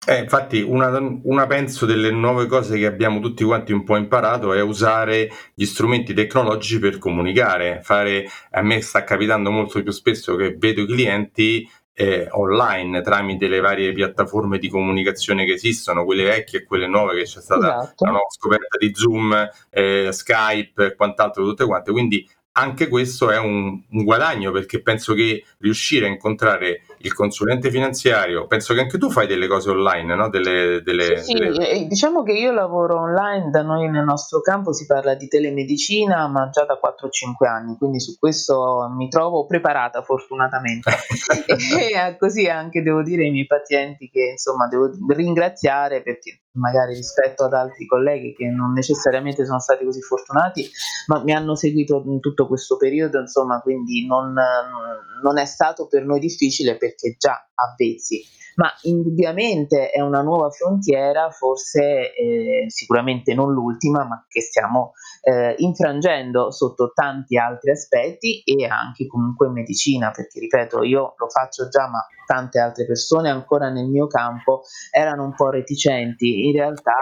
Eh, 0.06 0.18
infatti, 0.18 0.60
una, 0.60 0.98
una, 1.22 1.46
penso 1.46 1.86
delle 1.86 2.10
nuove 2.10 2.46
cose 2.46 2.78
che 2.78 2.86
abbiamo 2.86 3.20
tutti 3.20 3.42
quanti 3.42 3.72
un 3.72 3.84
po' 3.84 3.96
imparato 3.96 4.52
è 4.52 4.60
usare 4.60 5.30
gli 5.54 5.64
strumenti 5.64 6.12
tecnologici 6.12 6.78
per 6.78 6.98
comunicare. 6.98 7.80
Fare, 7.82 8.26
a 8.50 8.62
me 8.62 8.80
sta 8.82 9.02
capitando 9.04 9.50
molto 9.50 9.82
più 9.82 9.92
spesso 9.92 10.36
che 10.36 10.56
vedo 10.58 10.82
i 10.82 10.86
clienti 10.86 11.68
eh, 11.94 12.26
online 12.30 13.00
tramite 13.02 13.46
le 13.46 13.60
varie 13.60 13.92
piattaforme 13.92 14.58
di 14.58 14.68
comunicazione 14.68 15.44
che 15.46 15.52
esistono, 15.52 16.04
quelle 16.04 16.24
vecchie 16.24 16.60
e 16.60 16.64
quelle 16.64 16.88
nuove, 16.88 17.16
che 17.16 17.22
c'è 17.24 17.40
stata 17.40 17.78
esatto. 17.78 18.04
la 18.04 18.10
nuova 18.10 18.28
scoperta 18.28 18.76
di 18.78 18.90
Zoom, 18.94 19.48
eh, 19.70 20.08
Skype 20.10 20.86
e 20.86 20.94
quant'altro, 20.96 21.44
tutte 21.44 21.64
quante. 21.64 21.92
Quindi 21.92 22.28
anche 22.56 22.88
questo 22.88 23.30
è 23.30 23.38
un, 23.38 23.80
un, 23.88 24.04
guadagno 24.04 24.52
perché 24.52 24.80
penso 24.80 25.14
che 25.14 25.44
riuscire 25.58 26.06
a 26.06 26.08
incontrare 26.08 26.82
il 27.04 27.12
consulente 27.12 27.70
finanziario, 27.70 28.46
penso 28.46 28.72
che 28.72 28.80
anche 28.80 28.96
tu 28.98 29.10
fai 29.10 29.26
delle 29.26 29.46
cose 29.46 29.70
online, 29.70 30.14
no? 30.14 30.30
Delle, 30.30 30.80
delle, 30.82 31.18
sì, 31.18 31.34
delle... 31.34 31.86
diciamo 31.86 32.22
che 32.22 32.32
io 32.32 32.50
lavoro 32.50 33.00
online, 33.00 33.50
da 33.50 33.62
noi 33.62 33.90
nel 33.90 34.04
nostro 34.04 34.40
campo 34.40 34.72
si 34.72 34.86
parla 34.86 35.14
di 35.14 35.28
telemedicina, 35.28 36.26
ma 36.28 36.48
già 36.50 36.64
da 36.64 36.78
4-5 36.80 37.46
anni, 37.46 37.76
quindi 37.76 38.00
su 38.00 38.16
questo 38.18 38.90
mi 38.96 39.08
trovo 39.08 39.44
preparata 39.44 40.02
fortunatamente. 40.02 40.90
e 41.46 42.16
così 42.16 42.46
anche 42.46 42.82
devo 42.82 43.02
dire 43.02 43.24
ai 43.24 43.30
miei 43.30 43.46
pazienti 43.46 44.08
che 44.08 44.30
insomma 44.32 44.66
devo 44.66 44.90
ringraziare 45.08 46.02
perché 46.02 46.43
magari 46.54 46.94
rispetto 46.94 47.44
ad 47.44 47.52
altri 47.52 47.86
colleghi 47.86 48.34
che 48.34 48.46
non 48.48 48.72
necessariamente 48.72 49.44
sono 49.44 49.60
stati 49.60 49.84
così 49.84 50.00
fortunati, 50.00 50.68
ma 51.06 51.22
mi 51.22 51.32
hanno 51.32 51.54
seguito 51.54 52.02
in 52.06 52.20
tutto 52.20 52.46
questo 52.46 52.76
periodo, 52.76 53.20
insomma, 53.20 53.60
quindi 53.60 54.06
non, 54.06 54.34
non 55.22 55.38
è 55.38 55.44
stato 55.44 55.86
per 55.86 56.04
noi 56.04 56.20
difficile 56.20 56.76
perché 56.76 57.16
già 57.18 57.48
avvezzi, 57.54 58.22
ma 58.56 58.72
indubbiamente 58.82 59.90
è 59.90 60.00
una 60.00 60.22
nuova 60.22 60.50
frontiera, 60.50 61.30
forse 61.30 62.14
eh, 62.14 62.64
sicuramente 62.68 63.34
non 63.34 63.52
l'ultima, 63.52 64.04
ma 64.04 64.24
che 64.28 64.40
stiamo 64.40 64.92
eh, 65.22 65.54
infrangendo 65.58 66.50
sotto 66.50 66.92
tanti 66.92 67.36
altri 67.36 67.70
aspetti 67.70 68.42
e 68.44 68.66
anche 68.66 69.06
comunque 69.06 69.46
in 69.46 69.52
medicina, 69.54 70.10
perché 70.10 70.40
ripeto, 70.40 70.82
io 70.82 71.14
lo 71.16 71.28
faccio 71.28 71.68
già, 71.68 71.88
ma 71.88 72.06
tante 72.26 72.58
altre 72.58 72.86
persone 72.86 73.30
ancora 73.30 73.68
nel 73.70 73.88
mio 73.88 74.06
campo 74.06 74.62
erano 74.90 75.24
un 75.24 75.34
po' 75.34 75.50
reticenti. 75.50 76.46
In 76.46 76.52
realtà, 76.52 76.92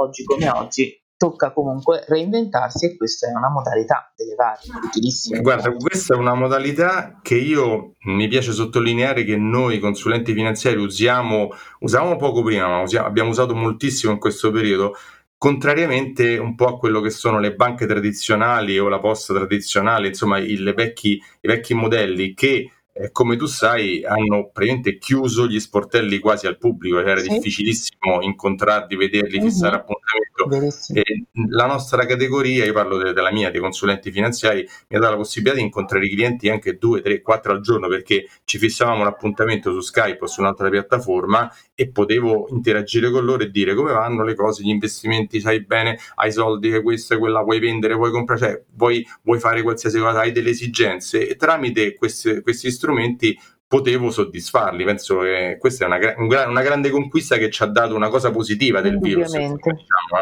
oggi 0.00 0.24
come 0.24 0.48
oggi, 0.48 0.97
tocca 1.18 1.52
comunque 1.52 2.04
reinventarsi 2.06 2.86
e 2.86 2.96
questa 2.96 3.28
è 3.28 3.34
una 3.34 3.50
modalità 3.50 4.12
delle 4.16 4.36
varie, 4.36 4.70
utilissime. 4.82 5.40
Guarda, 5.40 5.72
questa 5.72 6.14
è 6.14 6.16
una 6.16 6.34
modalità 6.34 7.18
che 7.20 7.34
io 7.34 7.96
mi 8.04 8.28
piace 8.28 8.52
sottolineare 8.52 9.24
che 9.24 9.36
noi 9.36 9.80
consulenti 9.80 10.32
finanziari 10.32 10.78
usiamo, 10.78 11.48
usavamo 11.80 12.16
poco 12.16 12.42
prima, 12.42 12.68
ma 12.68 12.80
usiamo, 12.82 13.06
abbiamo 13.06 13.30
usato 13.30 13.54
moltissimo 13.54 14.12
in 14.12 14.20
questo 14.20 14.52
periodo, 14.52 14.94
contrariamente 15.36 16.38
un 16.38 16.54
po' 16.54 16.66
a 16.66 16.78
quello 16.78 17.00
che 17.00 17.10
sono 17.10 17.40
le 17.40 17.54
banche 17.54 17.86
tradizionali 17.86 18.78
o 18.78 18.88
la 18.88 19.00
posta 19.00 19.34
tradizionale, 19.34 20.06
insomma 20.08 20.38
i, 20.38 20.56
vecchi, 20.72 21.20
i 21.40 21.48
vecchi 21.48 21.74
modelli 21.74 22.32
che 22.32 22.70
eh, 23.00 23.12
come 23.12 23.36
tu 23.36 23.46
sai, 23.46 24.04
hanno 24.04 24.50
praticamente 24.52 24.98
chiuso 24.98 25.46
gli 25.46 25.60
sportelli 25.60 26.18
quasi 26.18 26.48
al 26.48 26.58
pubblico, 26.58 26.98
era 26.98 27.20
sì. 27.20 27.28
difficilissimo 27.28 28.20
incontrarli, 28.22 28.96
vederli, 28.96 29.40
fissare 29.40 29.76
uh-huh. 29.76 29.82
appuntamento. 29.82 30.88
E 30.94 31.26
la 31.50 31.66
nostra 31.66 32.06
categoria, 32.06 32.64
io 32.64 32.72
parlo 32.72 32.98
de- 32.98 33.12
della 33.12 33.30
mia, 33.30 33.50
dei 33.50 33.60
consulenti 33.60 34.10
finanziari, 34.10 34.66
mi 34.88 34.96
ha 34.96 35.00
dato 35.00 35.12
la 35.12 35.18
possibilità 35.18 35.56
di 35.56 35.62
incontrare 35.62 36.06
i 36.06 36.10
clienti 36.10 36.48
anche 36.48 36.76
due, 36.76 37.00
tre, 37.00 37.22
quattro 37.22 37.52
al 37.52 37.60
giorno 37.60 37.86
perché 37.86 38.28
ci 38.44 38.58
fissavamo 38.58 39.02
un 39.02 39.06
appuntamento 39.06 39.72
su 39.72 39.80
Skype 39.80 40.24
o 40.24 40.26
su 40.26 40.40
un'altra 40.40 40.68
piattaforma 40.68 41.48
e 41.80 41.90
potevo 41.90 42.48
interagire 42.50 43.08
con 43.08 43.24
loro 43.24 43.44
e 43.44 43.50
dire 43.50 43.72
come 43.72 43.92
vanno 43.92 44.24
le 44.24 44.34
cose, 44.34 44.64
gli 44.64 44.68
investimenti, 44.68 45.38
sai 45.38 45.64
bene, 45.64 45.96
hai 46.16 46.32
soldi, 46.32 46.82
questa 46.82 47.14
e 47.14 47.18
quella, 47.18 47.40
vuoi 47.42 47.60
vendere, 47.60 47.94
vuoi 47.94 48.10
comprare, 48.10 48.40
cioè 48.40 48.62
vuoi, 48.74 49.06
vuoi 49.22 49.38
fare 49.38 49.62
qualsiasi 49.62 50.00
cosa, 50.00 50.18
hai 50.18 50.32
delle 50.32 50.50
esigenze 50.50 51.28
e 51.28 51.36
tramite 51.36 51.94
questi, 51.94 52.40
questi 52.42 52.72
strumenti 52.72 53.38
potevo 53.68 54.10
soddisfarli. 54.10 54.82
Penso 54.82 55.20
che 55.20 55.56
questa 55.60 55.84
è 55.84 56.16
una, 56.16 56.46
una, 56.48 56.62
grande 56.62 56.90
conquista 56.90 57.36
che 57.36 57.48
ci 57.48 57.62
ha 57.62 57.66
dato 57.66 57.94
una 57.94 58.08
cosa 58.08 58.32
positiva 58.32 58.80
del 58.80 58.98
virus. 58.98 59.30
Diciamo, 59.30 59.56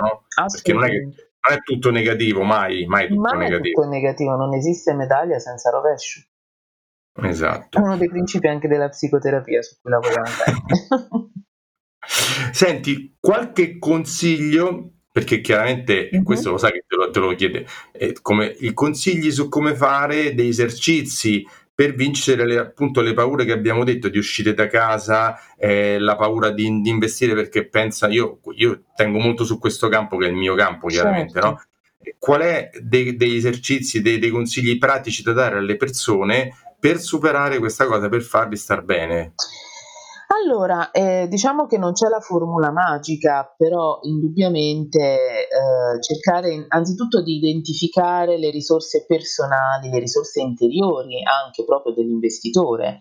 no? 0.03 0.25
Perché 0.53 0.75
non 0.75 0.85
è, 0.85 0.89
che, 0.89 1.01
non 1.01 1.57
è 1.57 1.63
tutto 1.65 1.91
negativo, 1.91 2.43
mai, 2.43 2.85
mai 2.85 3.09
tutto 3.09 3.21
mai 3.23 3.39
negativo. 3.39 3.81
Tutto 3.81 3.95
negativo, 3.95 4.37
non 4.37 4.53
esiste 4.53 4.93
medaglia 4.93 5.39
senza 5.39 5.71
rovescio. 5.71 6.21
Esatto. 7.23 7.79
È 7.79 7.81
uno 7.81 7.97
dei 7.97 8.11
principi 8.11 8.47
anche 8.47 8.69
della 8.69 8.91
psicoterapia 8.91 9.63
su 9.63 9.77
cui 9.81 9.91
lavoriamo. 9.91 10.27
Senti, 12.53 13.17
qualche 13.21 13.79
consiglio 13.79 14.91
perché 15.17 15.41
chiaramente 15.41 16.11
mm-hmm. 16.13 16.25
questo 16.25 16.51
lo 16.51 16.59
sai 16.59 16.73
che 16.73 16.85
te 16.87 16.95
lo, 16.95 17.11
te 17.11 17.21
lo 17.21 17.35
chiede, 17.35 17.67
eh, 17.93 18.15
come, 18.21 18.55
i 18.61 18.75
consigli 18.75 19.31
su 19.31 19.49
come 19.49 19.75
fare 19.75 20.35
dei 20.35 20.49
esercizi 20.49 21.43
per 21.75 21.95
vincere 21.95 22.47
le, 22.47 22.59
appunto 22.59 23.01
le 23.01 23.15
paure 23.15 23.47
che 23.47 23.53
abbiamo 23.53 23.83
detto 23.83 24.09
di 24.09 24.19
uscire 24.19 24.53
da 24.53 24.67
casa, 24.67 25.39
eh, 25.59 25.99
la 25.99 26.17
paura 26.17 26.51
di, 26.51 26.81
di, 26.83 26.91
investire 26.91 27.35
perché 27.35 27.67
pensa, 27.67 28.09
io, 28.09 28.41
io, 28.57 28.85
tengo 28.95 29.19
molto 29.19 29.45
su 29.45 29.59
questo 29.59 29.89
campo 29.89 30.19
che 30.19 30.27
è 30.27 30.29
il 30.29 30.35
mio 30.35 30.55
campo 30.55 30.87
chiaramente, 30.87 31.33
certo. 31.33 31.49
no? 31.49 31.63
Qual 32.19 32.41
è 32.43 32.69
dei, 32.83 33.17
degli 33.17 33.37
esercizi, 33.37 34.03
dei, 34.03 34.19
dei 34.19 34.31
consigli 34.31 34.77
pratici 34.77 35.23
da 35.23 35.33
dare 35.33 35.57
alle 35.57 35.77
persone 35.77 36.55
per 36.79 36.99
superare 36.99 37.59
questa 37.59 37.87
cosa, 37.87 38.11
per 38.11 38.23
farvi 38.23 38.57
star 38.57 38.83
bene? 38.83 39.33
Allora, 40.43 40.91
eh, 40.91 41.29
diciamo 41.29 41.67
che 41.67 41.79
non 41.79 41.93
c'è 41.93 42.09
la 42.09 42.21
formula 42.21 42.71
magica, 42.71 43.55
però 43.57 44.01
indubbiamente 44.03 44.99
eh, 45.01 46.01
cercare 46.01 46.67
anzitutto 46.69 47.23
di 47.23 47.37
identificare 47.37 48.37
le 48.37 48.51
risorse 48.51 49.07
personali, 49.07 49.89
le 49.89 49.99
risorse 49.99 50.41
interiori 50.41 51.23
anche 51.25 51.65
proprio 51.65 51.95
dell'investitore, 51.95 52.99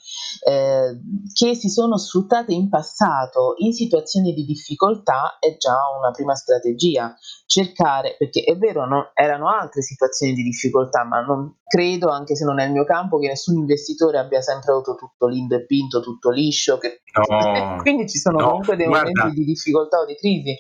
eh, 0.47 0.97
che 1.33 1.55
si 1.55 1.67
sono 1.67 1.97
sfruttate 1.97 2.53
in 2.53 2.69
passato 2.69 3.55
in 3.57 3.73
situazioni 3.73 4.33
di 4.33 4.45
difficoltà 4.45 5.37
è 5.39 5.57
già 5.57 5.75
una 5.99 6.11
prima 6.11 6.35
strategia. 6.35 7.15
Cercare, 7.45 8.15
perché 8.17 8.43
è 8.43 8.55
vero, 8.57 8.85
no, 8.87 9.11
erano 9.13 9.49
altre 9.49 9.81
situazioni 9.81 10.33
di 10.33 10.41
difficoltà, 10.41 11.03
ma 11.03 11.21
non 11.21 11.57
credo, 11.65 12.09
anche 12.09 12.35
se 12.35 12.45
non 12.45 12.59
è 12.59 12.65
il 12.65 12.71
mio 12.71 12.85
campo, 12.85 13.19
che 13.19 13.27
nessun 13.27 13.57
investitore 13.57 14.19
abbia 14.19 14.41
sempre 14.41 14.71
avuto 14.71 14.95
tutto 14.95 15.27
lindo 15.27 15.55
e 15.55 15.65
pinto, 15.65 15.99
tutto 15.99 16.29
liscio, 16.29 16.77
che 16.77 17.01
No, 17.15 17.23
Quindi 17.81 18.07
ci 18.09 18.17
sono 18.17 18.39
no, 18.39 18.47
comunque 18.47 18.75
dei 18.75 18.87
guarda, 18.87 19.11
momenti 19.13 19.39
di 19.39 19.45
difficoltà 19.45 19.99
o 19.99 20.05
di 20.05 20.15
crisi. 20.15 20.55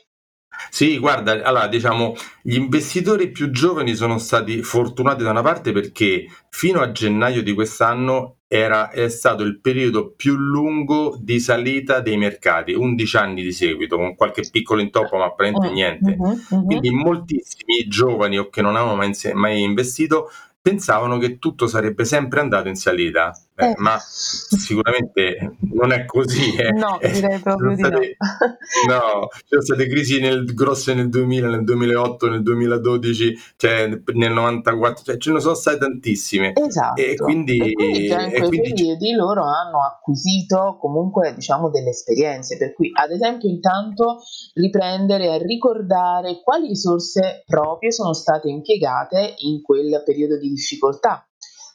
Sì, 0.69 0.97
guarda, 0.99 1.43
allora 1.43 1.67
diciamo, 1.67 2.15
gli 2.41 2.55
investitori 2.55 3.29
più 3.29 3.49
giovani 3.51 3.93
sono 3.93 4.17
stati 4.17 4.61
fortunati 4.61 5.23
da 5.23 5.31
una 5.31 5.41
parte 5.41 5.71
perché 5.71 6.25
fino 6.49 6.81
a 6.81 6.91
gennaio 6.91 7.43
di 7.43 7.53
quest'anno 7.53 8.37
era, 8.47 8.89
è 8.89 9.09
stato 9.09 9.43
il 9.43 9.59
periodo 9.59 10.13
più 10.15 10.35
lungo 10.35 11.17
di 11.19 11.39
salita 11.39 11.99
dei 11.99 12.17
mercati, 12.17 12.73
11 12.73 13.17
anni 13.17 13.43
di 13.43 13.51
seguito, 13.51 13.97
con 13.97 14.15
qualche 14.15 14.47
piccolo 14.49 14.81
intoppo, 14.81 15.17
ma 15.17 15.33
praticamente 15.33 15.67
uh, 15.67 15.73
niente. 15.73 16.15
Uh-huh, 16.17 16.39
uh-huh. 16.49 16.65
Quindi 16.65 16.89
moltissimi 16.91 17.85
giovani 17.87 18.37
o 18.37 18.49
che 18.49 18.61
non 18.61 18.75
avevano 18.75 18.95
mai, 18.95 19.11
mai 19.33 19.61
investito 19.61 20.29
pensavano 20.65 21.19
che 21.19 21.37
tutto 21.37 21.67
sarebbe 21.67 22.05
sempre 22.05 22.39
andato 22.39 22.69
in 22.69 22.75
salita, 22.75 23.31
eh, 23.53 23.67
eh. 23.67 23.73
ma 23.77 23.99
sicuramente 23.99 25.57
non 25.73 25.91
è 25.91 26.05
così. 26.05 26.55
Eh. 26.55 26.71
No, 26.71 26.97
direi 26.99 27.37
proprio 27.37 27.75
di 27.75 27.83
state, 27.83 28.17
no. 28.87 28.95
no. 28.95 29.27
Ci 29.31 29.45
sono 29.45 29.61
state 29.61 29.87
crisi 29.87 30.19
nel, 30.19 30.43
grosse 30.55 30.95
nel 30.95 31.09
2000, 31.09 31.49
nel 31.49 31.63
2008, 31.63 32.29
nel 32.29 32.41
2012, 32.41 33.33
cioè 33.57 34.01
nel 34.13 34.31
94, 34.33 35.03
cioè 35.03 35.17
ce 35.17 35.31
ne 35.33 35.39
sono 35.39 35.53
state 35.53 35.77
tantissime. 35.77 36.53
Esatto. 36.55 36.99
E 36.99 37.15
quindi, 37.15 37.57
e 37.57 37.73
quindi 37.73 38.07
quei 38.07 38.47
quindi... 38.47 38.73
periodi 38.73 39.11
loro 39.11 39.43
hanno 39.43 39.83
acquisito 39.85 40.77
comunque 40.79 41.35
diciamo 41.35 41.69
delle 41.69 41.89
esperienze, 41.89 42.57
per 42.57 42.73
cui 42.73 42.89
ad 42.91 43.11
esempio 43.11 43.49
intanto 43.49 44.17
riprendere 44.55 45.31
a 45.31 45.37
ricordare 45.37 46.41
quali 46.43 46.69
risorse 46.69 47.43
proprie 47.45 47.91
sono 47.91 48.13
state 48.13 48.49
impiegate 48.49 49.35
in 49.41 49.61
quel 49.61 50.01
periodo 50.03 50.39
di 50.39 50.53
difficoltà. 50.55 51.27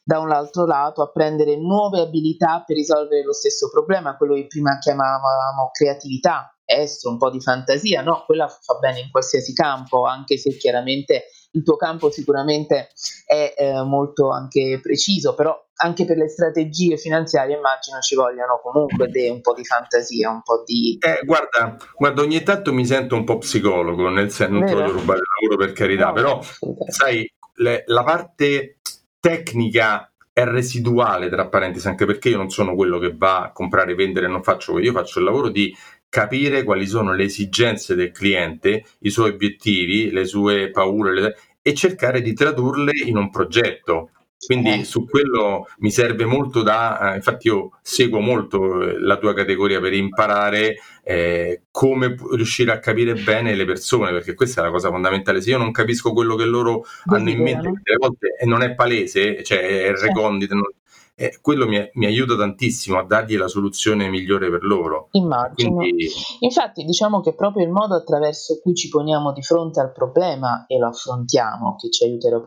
Da 0.03 0.19
un 0.19 0.33
altro 0.33 0.65
lato, 0.65 1.03
apprendere 1.03 1.57
nuove 1.57 2.01
abilità 2.01 2.65
per 2.67 2.75
risolvere 2.77 3.23
lo 3.23 3.33
stesso 3.33 3.71
problema, 3.71 4.17
quello 4.17 4.35
che 4.35 4.47
prima 4.47 4.79
chiamavamo 4.79 5.71
creatività, 5.73 6.53
estro, 6.65 7.11
un 7.11 7.19
po' 7.19 7.31
di 7.31 7.41
fantasia, 7.41 8.03
no, 8.03 8.25
quella 8.27 8.49
fa 8.49 8.79
bene 8.79 9.01
in 9.01 9.11
qualsiasi 9.11 9.53
campo, 9.53 10.07
anche 10.07 10.39
se 10.39 10.57
chiaramente 10.57 11.27
il 11.53 11.65
tuo 11.65 11.77
campo 11.77 12.11
sicuramente 12.11 12.91
è 13.27 13.55
eh, 13.57 13.83
molto 13.83 14.31
anche 14.31 14.79
preciso, 14.81 15.35
però 15.35 15.57
anche 15.83 16.05
per 16.05 16.17
le 16.17 16.29
strategie 16.29 16.97
finanziarie 16.97 17.57
immagino 17.57 17.99
ci 18.01 18.15
vogliano 18.15 18.61
comunque 18.63 19.09
de- 19.09 19.31
un 19.31 19.41
po' 19.41 19.55
di 19.55 19.65
fantasia, 19.65 20.31
un 20.31 20.43
po' 20.43 20.63
di... 20.65 20.97
Eh, 21.01 21.25
guarda, 21.25 21.77
guarda, 21.97 22.23
ogni 22.23 22.43
tanto 22.43 22.73
mi 22.73 22.87
sento 22.87 23.17
un 23.17 23.25
po' 23.25 23.39
psicologo, 23.39 24.09
nel 24.11 24.31
senso, 24.31 24.53
non 24.53 24.65
Vero? 24.65 24.77
ti 24.77 24.83
voglio 24.83 24.99
rubare 24.99 25.19
il 25.19 25.27
lavoro 25.41 25.65
per 25.65 25.73
carità, 25.73 26.07
no, 26.07 26.13
però 26.13 26.41
sai, 26.87 27.29
le, 27.61 27.85
la 27.87 28.02
parte 28.02 28.79
tecnica 29.19 30.11
è 30.33 30.45
residuale, 30.45 31.29
tra 31.29 31.49
parentesi, 31.49 31.88
anche 31.88 32.07
perché 32.07 32.31
io 32.31 32.37
non 32.37 32.50
sono 32.50 32.75
quello 32.75 32.99
che 32.99 33.14
va 33.14 33.43
a 33.43 33.52
comprare, 33.52 33.95
vendere, 33.95 34.29
non 34.29 34.43
faccio 34.43 34.73
quello, 34.73 34.87
io 34.87 34.93
faccio 34.93 35.19
il 35.19 35.25
lavoro 35.26 35.49
di 35.49 35.75
capire 36.09 36.64
quali 36.64 36.87
sono 36.87 37.14
le 37.14 37.25
esigenze 37.25 37.95
del 37.95 38.11
cliente, 38.11 38.85
i 39.00 39.11
suoi 39.11 39.31
obiettivi, 39.31 40.11
le 40.11 40.25
sue 40.25 40.71
paure 40.71 41.12
le, 41.12 41.37
e 41.62 41.75
cercare 41.75 42.23
di 42.23 42.33
tradurle 42.33 42.93
in 43.05 43.17
un 43.17 43.31
progetto. 43.31 44.11
Quindi 44.44 44.80
eh. 44.80 44.85
su 44.85 45.06
quello 45.06 45.66
mi 45.78 45.90
serve 45.90 46.25
molto 46.25 46.62
da, 46.62 47.12
eh, 47.12 47.16
infatti 47.16 47.49
io 47.49 47.73
seguo 47.82 48.20
molto 48.20 48.82
eh, 48.82 48.99
la 48.99 49.18
tua 49.18 49.35
categoria 49.35 49.80
per 49.80 49.92
imparare 49.92 50.76
eh, 51.04 51.62
come 51.70 52.16
riuscire 52.32 52.73
a 52.73 52.78
capire 52.78 53.14
bene 53.14 53.54
le 53.54 53.64
persone, 53.66 54.12
perché 54.12 54.35
questa 54.35 54.62
è 54.62 54.64
la 54.64 54.70
cosa 54.70 54.88
fondamentale. 54.88 55.42
Se 55.42 55.50
io 55.50 55.59
non 55.59 55.73
capisco 55.73 56.12
quello 56.12 56.37
che 56.37 56.47
loro 56.47 56.85
hanno 57.06 57.28
in 57.28 57.42
mente, 57.42 57.68
a 57.68 57.97
volte 57.99 58.37
e 58.38 58.47
non 58.47 58.62
è 58.62 58.75
palese, 58.75 59.42
cioè 59.42 59.59
è 59.59 59.92
recondito, 59.92 60.54
non, 60.54 60.64
eh, 61.20 61.38
quello 61.42 61.66
mi, 61.66 61.78
mi, 61.94 62.06
aiuta 62.06 62.35
tantissimo 62.35 62.99
a 62.99 63.04
dargli 63.04 63.37
la 63.37 63.47
soluzione 63.47 64.09
migliore 64.09 64.49
per 64.49 64.62
loro. 64.62 65.09
Immagino. 65.11 65.75
Quindi... 65.75 66.09
Infatti, 66.38 66.82
diciamo 66.85 67.20
che 67.20 67.35
proprio 67.35 67.66
il 67.66 67.70
modo 67.70 67.94
attraverso 67.94 68.59
cui 68.62 68.75
ci 68.75 68.88
poniamo 68.88 69.32
di 69.32 69.42
fronte 69.42 69.80
al 69.80 69.92
problema 69.92 70.64
e 70.66 70.78
lo 70.78 70.88
affrontiamo 70.88 71.76
che 71.76 71.90
ci 71.90 72.04
aiuterà, 72.04 72.40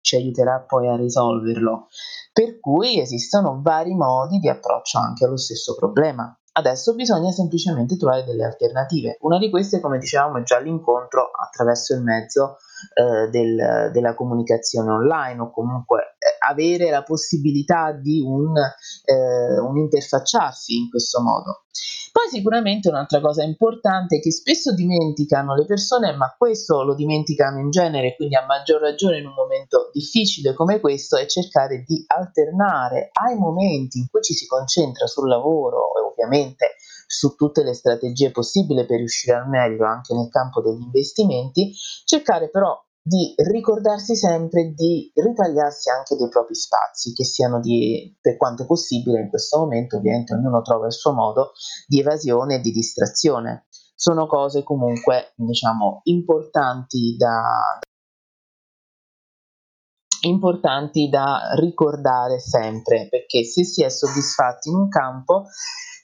ci 0.00 0.16
aiuterà 0.16 0.64
poi 0.66 0.88
a 0.88 0.96
risolverlo. 0.96 1.88
Per 2.32 2.60
cui 2.60 3.00
esistono 3.00 3.60
vari 3.62 3.94
modi 3.94 4.38
di 4.38 4.48
approccio 4.48 4.98
anche 4.98 5.24
allo 5.24 5.36
stesso 5.36 5.74
problema. 5.74 6.34
Adesso 6.52 6.94
bisogna 6.94 7.30
semplicemente 7.30 7.96
trovare 7.96 8.24
delle 8.24 8.44
alternative. 8.44 9.18
Una 9.20 9.38
di 9.38 9.50
queste, 9.50 9.80
come 9.80 9.98
dicevamo, 9.98 10.38
è 10.38 10.42
già 10.42 10.58
l'incontro 10.58 11.30
attraverso 11.30 11.94
il 11.94 12.02
mezzo 12.02 12.56
eh, 12.94 13.28
del, 13.30 13.90
della 13.92 14.14
comunicazione 14.14 14.90
online 14.90 15.40
o 15.40 15.50
comunque 15.50 16.16
eh, 16.18 16.36
avere 16.48 16.90
la 16.90 17.02
possibilità 17.02 17.92
di 17.92 18.20
un, 18.20 18.56
eh, 18.56 19.58
un 19.60 19.76
interfacciarsi 19.76 20.76
in 20.76 20.88
questo 20.90 21.22
modo. 21.22 21.64
Poi 22.20 22.28
sicuramente 22.28 22.90
un'altra 22.90 23.18
cosa 23.18 23.42
importante 23.42 24.20
che 24.20 24.30
spesso 24.30 24.74
dimenticano 24.74 25.54
le 25.54 25.64
persone, 25.64 26.12
ma 26.12 26.34
questo 26.36 26.82
lo 26.82 26.94
dimenticano 26.94 27.60
in 27.60 27.70
genere, 27.70 28.14
quindi 28.14 28.36
a 28.36 28.44
maggior 28.44 28.78
ragione 28.82 29.20
in 29.20 29.26
un 29.26 29.32
momento 29.32 29.88
difficile 29.90 30.52
come 30.52 30.80
questo, 30.80 31.16
è 31.16 31.24
cercare 31.24 31.82
di 31.82 32.04
alternare 32.08 33.08
ai 33.12 33.38
momenti 33.38 34.00
in 34.00 34.08
cui 34.10 34.20
ci 34.20 34.34
si 34.34 34.46
concentra 34.46 35.06
sul 35.06 35.30
lavoro 35.30 35.94
e 35.96 36.00
ovviamente 36.02 36.74
su 37.06 37.34
tutte 37.36 37.64
le 37.64 37.72
strategie 37.72 38.30
possibili 38.30 38.84
per 38.84 38.98
riuscire 38.98 39.38
al 39.38 39.48
meglio 39.48 39.86
anche 39.86 40.12
nel 40.12 40.28
campo 40.28 40.60
degli 40.60 40.82
investimenti, 40.82 41.72
cercare 42.04 42.50
però 42.50 42.78
di 43.02 43.34
ricordarsi 43.36 44.14
sempre 44.14 44.72
di 44.74 45.10
ritagliarsi 45.14 45.90
anche 45.90 46.16
dei 46.16 46.28
propri 46.28 46.54
spazi, 46.54 47.12
che 47.12 47.24
siano 47.24 47.60
di, 47.60 48.16
per 48.20 48.36
quanto 48.36 48.66
possibile 48.66 49.20
in 49.20 49.28
questo 49.28 49.58
momento, 49.58 49.96
ovviamente 49.96 50.34
ognuno 50.34 50.60
trova 50.62 50.86
il 50.86 50.92
suo 50.92 51.12
modo 51.12 51.52
di 51.86 52.00
evasione 52.00 52.56
e 52.56 52.60
di 52.60 52.70
distrazione. 52.70 53.66
Sono 53.94 54.26
cose 54.26 54.62
comunque, 54.62 55.32
diciamo, 55.36 56.00
importanti 56.04 57.16
da, 57.16 57.78
importanti 60.22 61.08
da 61.08 61.52
ricordare 61.58 62.38
sempre, 62.38 63.08
perché 63.08 63.44
se 63.44 63.64
si 63.64 63.82
è 63.82 63.88
soddisfatti 63.88 64.68
in 64.68 64.76
un 64.76 64.88
campo 64.88 65.46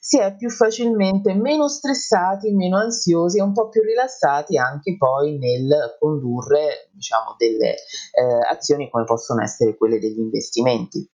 si 0.07 0.19
è 0.19 0.37
più 0.37 0.49
facilmente 0.49 1.33
meno 1.33 1.67
stressati, 1.67 2.53
meno 2.53 2.77
ansiosi 2.77 3.39
e 3.39 3.41
un 3.41 3.51
po' 3.51 3.67
più 3.67 3.81
rilassati 3.81 4.57
anche 4.57 4.95
poi 4.95 5.37
nel 5.37 5.97
condurre 5.99 6.89
diciamo, 6.93 7.35
delle 7.37 7.71
eh, 7.71 8.47
azioni 8.49 8.89
come 8.89 9.03
possono 9.03 9.43
essere 9.43 9.75
quelle 9.75 9.99
degli 9.99 10.19
investimenti. 10.19 11.05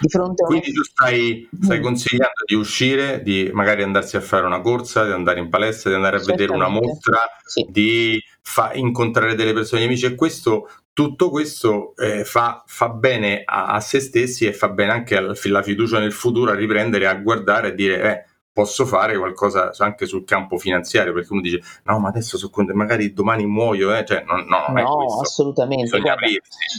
Di 0.00 0.08
fronte 0.08 0.44
a 0.44 0.46
Quindi 0.46 0.72
tu 0.72 0.82
stai, 0.82 1.46
stai, 1.60 1.80
consigliando 1.80 2.44
di 2.46 2.54
uscire, 2.54 3.20
di 3.22 3.50
magari 3.52 3.82
andarsi 3.82 4.16
a 4.16 4.22
fare 4.22 4.46
una 4.46 4.62
corsa, 4.62 5.04
di 5.04 5.12
andare 5.12 5.38
in 5.40 5.50
palestra, 5.50 5.90
di 5.90 5.96
andare 5.96 6.16
a 6.16 6.24
vedere 6.24 6.52
una 6.52 6.68
mostra, 6.68 7.20
sì. 7.44 7.66
di 7.68 8.18
fa, 8.40 8.72
incontrare 8.72 9.34
delle 9.34 9.52
persone, 9.52 9.84
amici 9.84 10.06
e 10.06 10.14
questo 10.14 10.70
tutto 10.96 11.28
questo 11.28 11.94
eh, 11.96 12.24
fa, 12.24 12.62
fa, 12.64 12.88
bene 12.88 13.42
a, 13.44 13.66
a, 13.66 13.80
se 13.80 14.00
stessi 14.00 14.46
e 14.46 14.54
fa 14.54 14.70
bene 14.70 14.92
anche 14.92 15.14
alla 15.14 15.62
fiducia 15.62 15.98
nel 15.98 16.14
futuro 16.14 16.52
a 16.52 16.54
riprendere 16.54 17.06
a 17.06 17.14
guardare 17.16 17.68
e 17.68 17.74
dire 17.74 18.00
eh, 18.00 18.24
posso 18.50 18.86
fare 18.86 19.18
qualcosa 19.18 19.72
anche 19.76 20.06
sul 20.06 20.24
campo 20.24 20.56
finanziario? 20.56 21.12
Perché 21.12 21.32
uno 21.32 21.42
dice 21.42 21.60
no 21.82 21.98
ma 21.98 22.08
adesso 22.08 22.38
so, 22.38 22.50
magari 22.72 23.12
domani 23.12 23.44
muoio 23.44 23.94
eh? 23.94 24.06
cioè, 24.06 24.24
no, 24.24 24.36
no, 24.36 24.72
no 24.72 25.20
assolutamente. 25.20 26.00
Guarda, 26.00 26.26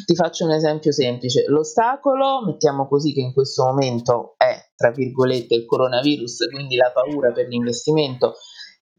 ti 0.04 0.16
faccio 0.16 0.46
un 0.46 0.54
esempio 0.54 0.92
semplice. 0.92 1.46
L'ostacolo 1.48 2.44
mettiamo 2.44 2.88
così 2.88 3.14
che 3.14 3.20
in 3.20 3.34
questo 3.34 3.66
momento 3.66 4.34
è 4.38 4.70
tra 4.76 4.90
virgolette 4.90 5.54
il 5.54 5.66
coronavirus 5.66 6.50
quindi 6.50 6.76
la 6.76 6.92
paura 6.92 7.32
per 7.32 7.48
l'investimento 7.50 8.34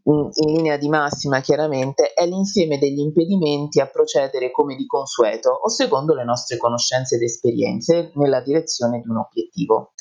in 0.05 0.53
linea 0.53 0.77
di 0.77 0.89
massima 0.89 1.41
chiaramente 1.41 2.13
è 2.15 2.27
l'insieme 2.27 2.79
degli 2.79 3.01
impedimenti 3.01 3.81
a 3.81 3.89
procedere 3.89 4.51
come 4.51 4.75
di 4.75 4.87
consueto 4.87 5.51
o 5.51 5.69
secondo 5.69 6.15
le 6.15 6.25
nostre 6.25 6.57
conoscenze 6.57 7.17
ed 7.17 7.23
esperienze 7.23 8.13
nella 8.15 8.41
direzione 8.41 9.01
di 9.01 9.09
un 9.09 9.19
obiettivo. 9.19 9.93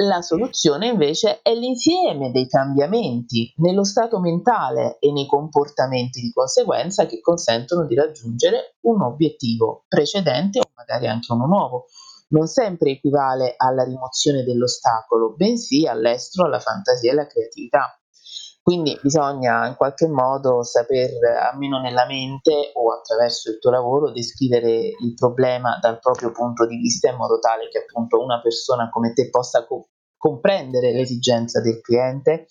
La 0.00 0.22
soluzione 0.22 0.88
invece 0.88 1.40
è 1.42 1.52
l'insieme 1.54 2.30
dei 2.30 2.46
cambiamenti 2.46 3.52
nello 3.56 3.82
stato 3.82 4.20
mentale 4.20 4.98
e 5.00 5.10
nei 5.10 5.26
comportamenti 5.26 6.20
di 6.20 6.30
conseguenza 6.30 7.06
che 7.06 7.20
consentono 7.20 7.84
di 7.84 7.96
raggiungere 7.96 8.76
un 8.82 9.02
obiettivo 9.02 9.86
precedente 9.88 10.60
o 10.60 10.70
magari 10.76 11.08
anche 11.08 11.32
uno 11.32 11.46
nuovo. 11.46 11.86
Non 12.28 12.46
sempre 12.46 12.90
equivale 12.90 13.54
alla 13.56 13.82
rimozione 13.82 14.44
dell'ostacolo, 14.44 15.34
bensì 15.34 15.86
all'estero, 15.86 16.46
alla 16.46 16.60
fantasia 16.60 17.10
e 17.10 17.12
alla 17.14 17.26
creatività. 17.26 17.98
Quindi 18.68 18.98
bisogna 19.00 19.66
in 19.66 19.76
qualche 19.76 20.06
modo 20.06 20.62
saper, 20.62 21.12
almeno 21.50 21.80
nella 21.80 22.04
mente 22.04 22.70
o 22.74 22.92
attraverso 22.92 23.50
il 23.50 23.58
tuo 23.58 23.70
lavoro, 23.70 24.12
descrivere 24.12 24.88
il 24.88 25.14
problema 25.14 25.78
dal 25.80 25.98
proprio 25.98 26.32
punto 26.32 26.66
di 26.66 26.76
vista 26.76 27.08
in 27.08 27.16
modo 27.16 27.38
tale 27.38 27.70
che 27.70 27.78
appunto 27.78 28.22
una 28.22 28.42
persona 28.42 28.90
come 28.90 29.14
te 29.14 29.30
possa 29.30 29.64
co- 29.64 29.88
comprendere 30.18 30.92
l'esigenza 30.92 31.62
del 31.62 31.80
cliente, 31.80 32.44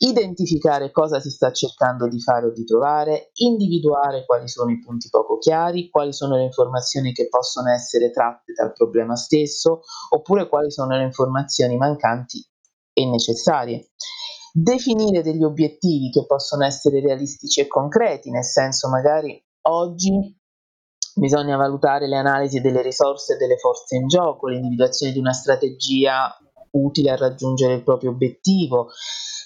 identificare 0.00 0.90
cosa 0.90 1.18
si 1.18 1.30
sta 1.30 1.50
cercando 1.50 2.08
di 2.08 2.20
fare 2.20 2.48
o 2.48 2.52
di 2.52 2.64
trovare, 2.66 3.30
individuare 3.36 4.26
quali 4.26 4.48
sono 4.48 4.70
i 4.70 4.78
punti 4.80 5.08
poco 5.08 5.38
chiari, 5.38 5.88
quali 5.88 6.12
sono 6.12 6.36
le 6.36 6.42
informazioni 6.42 7.14
che 7.14 7.26
possono 7.30 7.70
essere 7.70 8.10
tratte 8.10 8.52
dal 8.52 8.74
problema 8.74 9.16
stesso, 9.16 9.80
oppure 10.10 10.46
quali 10.46 10.70
sono 10.70 10.94
le 10.94 11.04
informazioni 11.04 11.78
mancanti 11.78 12.46
e 12.92 13.06
necessarie 13.06 13.88
definire 14.56 15.22
degli 15.22 15.42
obiettivi 15.42 16.10
che 16.10 16.26
possono 16.26 16.64
essere 16.64 17.00
realistici 17.00 17.60
e 17.60 17.66
concreti, 17.66 18.30
nel 18.30 18.44
senso 18.44 18.88
magari 18.88 19.42
oggi 19.62 20.38
bisogna 21.16 21.56
valutare 21.56 22.06
le 22.06 22.16
analisi 22.16 22.60
delle 22.60 22.80
risorse 22.80 23.34
e 23.34 23.36
delle 23.36 23.56
forze 23.56 23.96
in 23.96 24.06
gioco, 24.06 24.46
l'individuazione 24.46 25.12
di 25.12 25.18
una 25.18 25.32
strategia 25.32 26.32
utile 26.70 27.10
a 27.10 27.16
raggiungere 27.16 27.74
il 27.74 27.82
proprio 27.82 28.10
obiettivo, 28.10 28.90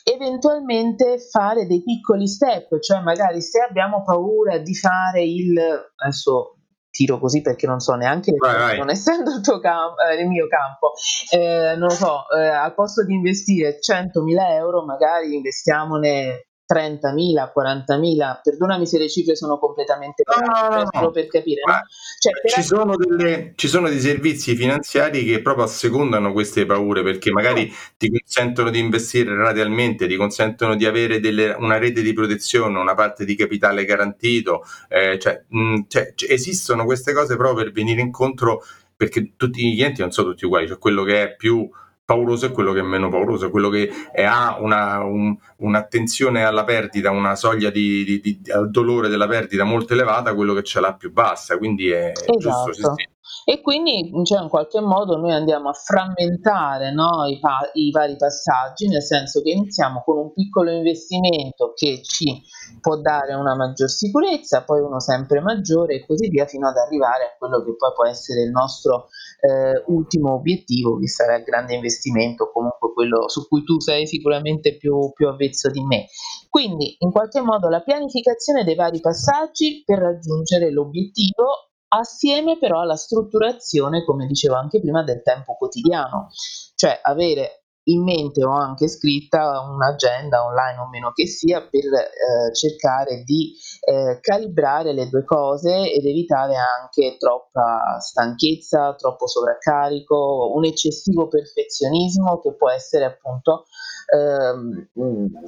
eventualmente 0.04 1.18
fare 1.18 1.66
dei 1.66 1.82
piccoli 1.82 2.28
step, 2.28 2.78
cioè 2.78 3.00
magari 3.00 3.40
se 3.40 3.62
abbiamo 3.62 4.02
paura 4.04 4.58
di 4.58 4.74
fare 4.74 5.22
il 5.24 5.58
adesso 5.96 6.57
tiro 6.98 7.20
così 7.20 7.42
perché 7.42 7.68
non 7.68 7.78
so 7.78 7.94
neanche, 7.94 8.32
vai, 8.36 8.56
vai. 8.56 8.78
non 8.78 8.90
essendo 8.90 9.30
il, 9.30 9.40
tuo 9.40 9.60
campo, 9.60 10.02
eh, 10.02 10.20
il 10.20 10.26
mio 10.26 10.48
campo, 10.48 10.94
eh, 11.30 11.76
non 11.76 11.88
lo 11.88 11.94
so, 11.94 12.28
eh, 12.36 12.48
al 12.48 12.74
posto 12.74 13.04
di 13.04 13.14
investire 13.14 13.78
100.000 13.78 14.50
euro 14.56 14.84
magari 14.84 15.32
investiamone 15.32 16.47
30.000, 16.68 17.50
40.000, 17.56 18.40
perdonami 18.42 18.86
se 18.86 18.98
le 18.98 19.08
cifre 19.08 19.34
sono 19.34 19.58
completamente 19.58 20.22
no, 20.26 20.68
no, 20.68 20.88
no, 21.00 21.10
per 21.10 21.26
capire. 21.26 21.62
No? 21.64 21.80
Cioè, 22.18 22.32
per 22.42 22.50
ci, 22.50 22.62
sono 22.62 22.94
delle, 22.94 23.52
ci, 23.56 23.68
sono 23.68 23.88
dei 23.88 24.00
servizi 24.00 24.54
finanziari 24.54 25.24
che 25.24 25.40
proprio 25.40 25.64
assecondano 25.64 26.32
queste 26.32 26.66
paure 26.66 27.02
perché 27.02 27.30
magari 27.30 27.72
ti 27.96 28.10
consentono 28.10 28.68
di 28.68 28.78
investire 28.78 29.34
radialmente, 29.34 30.06
ti 30.06 30.16
consentono 30.16 30.76
di 30.76 30.84
avere 30.84 31.20
delle, 31.20 31.54
una 31.58 31.78
rete 31.78 32.02
di 32.02 32.12
protezione, 32.12 32.78
una 32.78 32.94
parte 32.94 33.24
di 33.24 33.34
capitale 33.34 33.86
garantito, 33.86 34.62
eh, 34.88 35.18
cioè, 35.18 35.42
mh, 35.48 35.80
cioè, 35.88 36.12
esistono 36.28 36.84
queste 36.84 37.14
cose 37.14 37.36
proprio 37.36 37.64
per 37.64 37.72
venire 37.72 38.02
incontro 38.02 38.62
perché 38.94 39.34
tutti 39.36 39.64
i 39.64 39.74
clienti 39.76 40.00
non 40.00 40.10
sono 40.10 40.30
tutti 40.30 40.44
uguali, 40.44 40.66
cioè 40.66 40.76
quello 40.76 41.04
che 41.04 41.22
è 41.22 41.36
più 41.36 41.70
pauroso 42.08 42.46
e 42.46 42.52
quello 42.52 42.72
che 42.72 42.80
è 42.80 42.82
meno 42.82 43.10
pauroso, 43.10 43.50
quello 43.50 43.68
che 43.68 43.90
è, 44.10 44.22
ha 44.22 44.56
una, 44.58 45.04
un, 45.04 45.36
un'attenzione 45.58 46.42
alla 46.42 46.64
perdita, 46.64 47.10
una 47.10 47.36
soglia 47.36 47.68
di, 47.68 48.02
di, 48.02 48.20
di, 48.22 48.50
al 48.50 48.70
dolore 48.70 49.08
della 49.08 49.26
perdita 49.26 49.64
molto 49.64 49.92
elevata, 49.92 50.34
quello 50.34 50.54
che 50.54 50.62
ce 50.62 50.80
l'ha 50.80 50.94
più 50.94 51.12
bassa, 51.12 51.58
quindi 51.58 51.90
è 51.90 52.12
esatto. 52.14 52.70
giusto. 52.70 52.94
Sì, 52.94 53.04
E 53.44 53.60
quindi 53.60 54.10
cioè, 54.24 54.40
in 54.40 54.48
qualche 54.48 54.80
modo 54.80 55.18
noi 55.18 55.32
andiamo 55.32 55.68
a 55.68 55.74
frammentare 55.74 56.94
no, 56.94 57.26
i, 57.28 57.38
pa- 57.38 57.68
i, 57.74 57.90
vari 57.90 58.16
passaggi, 58.16 58.88
nel 58.88 59.02
senso 59.02 59.42
che 59.42 59.50
iniziamo 59.50 60.02
con 60.02 60.16
un 60.16 60.32
piccolo 60.32 60.70
investimento 60.70 61.74
che 61.74 62.00
ci 62.02 62.40
può 62.80 62.96
dare 62.96 63.34
una 63.34 63.54
maggior 63.54 63.90
sicurezza, 63.90 64.64
poi 64.64 64.80
uno 64.80 64.98
sempre 64.98 65.42
maggiore 65.42 65.96
e 65.96 66.06
così 66.06 66.30
via 66.30 66.46
fino 66.46 66.68
ad 66.68 66.76
arrivare 66.78 67.24
a 67.24 67.36
quello 67.36 67.62
che 67.62 67.76
poi 67.76 67.92
può 67.94 68.06
essere 68.06 68.44
il 68.44 68.50
nostro 68.50 69.08
eh, 69.40 69.82
ultimo 69.86 70.34
obiettivo, 70.34 70.98
che 70.98 71.08
sarà 71.08 71.36
il 71.36 71.44
grande 71.44 71.74
investimento, 71.74 72.50
comunque 72.52 72.92
quello 72.92 73.28
su 73.28 73.46
cui 73.46 73.62
tu 73.62 73.80
sei 73.80 74.06
sicuramente 74.06 74.76
più, 74.76 75.12
più 75.12 75.28
avvezzo 75.28 75.70
di 75.70 75.82
me. 75.84 76.06
Quindi, 76.48 76.96
in 76.98 77.10
qualche 77.10 77.40
modo, 77.40 77.68
la 77.68 77.82
pianificazione 77.82 78.64
dei 78.64 78.74
vari 78.74 79.00
passaggi 79.00 79.82
per 79.84 79.98
raggiungere 79.98 80.70
l'obiettivo 80.70 81.68
assieme 81.88 82.58
però 82.58 82.80
alla 82.80 82.96
strutturazione, 82.96 84.04
come 84.04 84.26
dicevo 84.26 84.54
anche 84.56 84.80
prima, 84.80 85.02
del 85.02 85.22
tempo 85.22 85.56
quotidiano, 85.56 86.28
cioè 86.74 86.98
avere 87.02 87.64
in 87.88 88.02
mente 88.02 88.44
ho 88.44 88.52
anche 88.52 88.88
scritta 88.88 89.60
un'agenda 89.60 90.44
online 90.44 90.78
o 90.78 90.88
meno 90.88 91.12
che 91.12 91.26
sia 91.26 91.60
per 91.60 91.84
eh, 91.84 92.54
cercare 92.54 93.22
di 93.24 93.54
eh, 93.80 94.18
calibrare 94.20 94.92
le 94.92 95.08
due 95.08 95.24
cose 95.24 95.90
ed 95.90 96.04
evitare 96.04 96.54
anche 96.56 97.16
troppa 97.18 97.98
stanchezza, 98.00 98.94
troppo 98.94 99.26
sovraccarico, 99.26 100.52
un 100.54 100.64
eccessivo 100.64 101.28
perfezionismo 101.28 102.40
che 102.40 102.54
può 102.54 102.70
essere 102.70 103.04
appunto 103.04 103.64
ehm, 104.12 104.88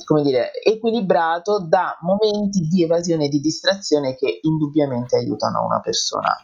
come 0.05 0.23
dire, 0.23 0.53
equilibrato 0.63 1.67
da 1.67 1.99
momenti 2.01 2.61
di 2.61 2.83
evasione 2.83 3.27
e 3.27 3.29
di 3.29 3.41
distrazione 3.41 4.15
che 4.15 4.41
indubbiamente 4.43 5.17
aiutano 5.17 5.65
una 5.65 5.81
persona 5.81 6.35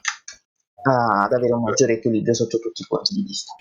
ad 0.88 1.32
avere 1.32 1.52
un 1.52 1.62
maggiore 1.62 1.94
equilibrio 1.94 2.34
sotto 2.34 2.58
tutti 2.58 2.82
i 2.82 2.86
punti 2.86 3.14
di 3.14 3.22
vista. 3.22 3.54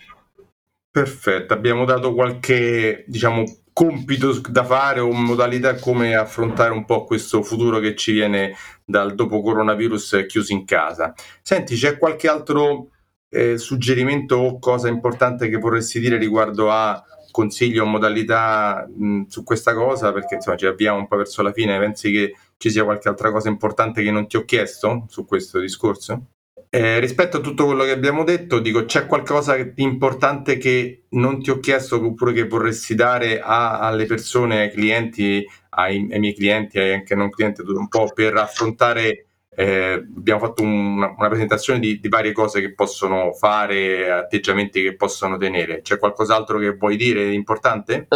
Perfetto, 0.96 1.54
abbiamo 1.54 1.84
dato 1.84 2.14
qualche, 2.14 3.04
diciamo, 3.06 3.44
compito 3.74 4.40
da 4.50 4.64
fare 4.64 5.02
o 5.02 5.12
modalità 5.12 5.76
come 5.76 6.16
affrontare 6.16 6.72
un 6.72 6.86
po' 6.86 7.04
questo 7.04 7.44
futuro 7.44 7.80
che 7.80 7.98
ci 7.98 8.14
viene 8.14 8.56
dal 8.86 9.14
dopo 9.14 9.42
coronavirus 9.42 10.24
chiuso 10.26 10.54
in 10.54 10.64
casa. 10.64 11.14
Senti, 11.42 11.76
c'è 11.76 11.98
qualche 11.98 12.30
altro 12.30 12.92
eh, 13.28 13.58
suggerimento 13.58 14.38
o 14.38 14.58
cosa 14.58 14.88
importante 14.88 15.50
che 15.50 15.58
vorresti 15.58 16.00
dire 16.00 16.18
riguardo 16.18 16.72
a 16.72 17.04
consigli 17.30 17.78
o 17.78 17.86
modalità 17.86 18.88
mh, 18.88 19.24
su 19.28 19.44
questa 19.44 19.74
cosa? 19.74 20.14
Perché 20.14 20.36
insomma 20.36 20.56
ci 20.56 20.66
avviamo 20.66 21.00
un 21.00 21.08
po' 21.10 21.18
verso 21.18 21.42
la 21.42 21.52
fine, 21.52 21.78
pensi 21.78 22.10
che 22.14 22.36
ci 22.56 22.70
sia 22.72 22.86
qualche 22.86 23.10
altra 23.10 23.34
cosa 23.34 23.50
importante 23.50 24.02
che 24.02 24.12
non 24.12 24.28
ti 24.28 24.38
ho 24.38 24.46
chiesto 24.46 25.04
su 25.10 25.26
questo 25.26 25.60
discorso? 25.60 26.35
Eh, 26.70 27.00
rispetto 27.00 27.38
a 27.38 27.40
tutto 27.40 27.66
quello 27.66 27.84
che 27.84 27.92
abbiamo 27.92 28.24
detto, 28.24 28.60
dico, 28.60 28.84
c'è 28.86 29.06
qualcosa 29.06 29.56
di 29.56 29.84
importante 29.84 30.58
che 30.58 31.06
non 31.12 31.42
ti 31.42 31.50
ho 31.50 31.60
chiesto 31.60 32.04
oppure 32.04 32.34
che 32.34 32.48
vorresti 32.48 32.96
dare 32.96 33.40
a, 33.40 33.80
alle 33.80 34.06
persone, 34.06 34.62
ai 34.62 34.72
clienti, 34.72 35.46
ai, 35.70 36.08
ai 36.12 36.20
miei 36.20 36.34
clienti, 36.34 36.80
ai 36.80 36.94
anche 36.94 37.16
non 37.16 37.30
clienti, 37.30 37.62
un 37.66 37.88
po' 37.88 38.12
per 38.14 38.36
affrontare 38.36 39.28
eh, 39.56 40.06
abbiamo 40.18 40.40
fatto 40.40 40.62
un, 40.62 40.98
una 41.02 41.28
presentazione 41.28 41.80
di, 41.80 42.00
di, 42.00 42.10
varie 42.10 42.34
cose 42.34 42.60
che 42.60 42.74
possono 42.74 43.32
fare, 43.34 44.12
atteggiamenti 44.12 44.82
che 44.82 44.96
possono 44.96 45.38
tenere. 45.38 45.82
C'è 45.82 45.98
qualcos'altro 45.98 46.60
che 46.60 46.76
vuoi 46.76 46.98
dire 46.98 47.30
di 47.30 47.36
importante? 47.36 48.08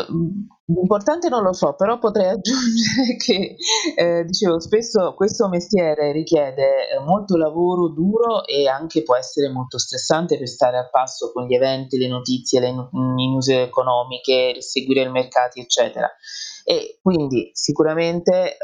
L'importante 0.65 1.30
non 1.30 1.43
lo 1.43 1.54
so, 1.54 1.73
però 1.75 1.97
potrei 1.97 2.28
aggiungere 2.30 3.15
che, 3.17 3.56
eh, 3.95 4.25
dicevo, 4.25 4.60
spesso 4.60 5.13
questo 5.15 5.47
mestiere 5.47 6.12
richiede 6.12 6.89
eh, 6.89 6.99
molto 6.99 7.38
lavoro 7.38 7.88
duro 7.88 8.45
e 8.45 8.67
anche 8.67 9.04
può 9.04 9.15
essere 9.15 9.49
molto 9.49 9.78
stressante 9.78 10.38
per 10.38 10.47
stare 10.47 10.78
al 10.78 10.89
passo 10.91 11.32
con 11.32 11.45
gli 11.45 11.56
eventi, 11.56 11.97
le 11.97 12.08
notizie, 12.08 12.60
le 12.60 12.73
news 12.91 13.47
economiche, 13.47 14.62
seguire 14.62 15.04
i 15.04 15.12
mercati, 15.12 15.62
eccetera 15.62 16.10
e 16.70 17.00
quindi 17.02 17.50
sicuramente 17.52 18.52
eh, 18.52 18.58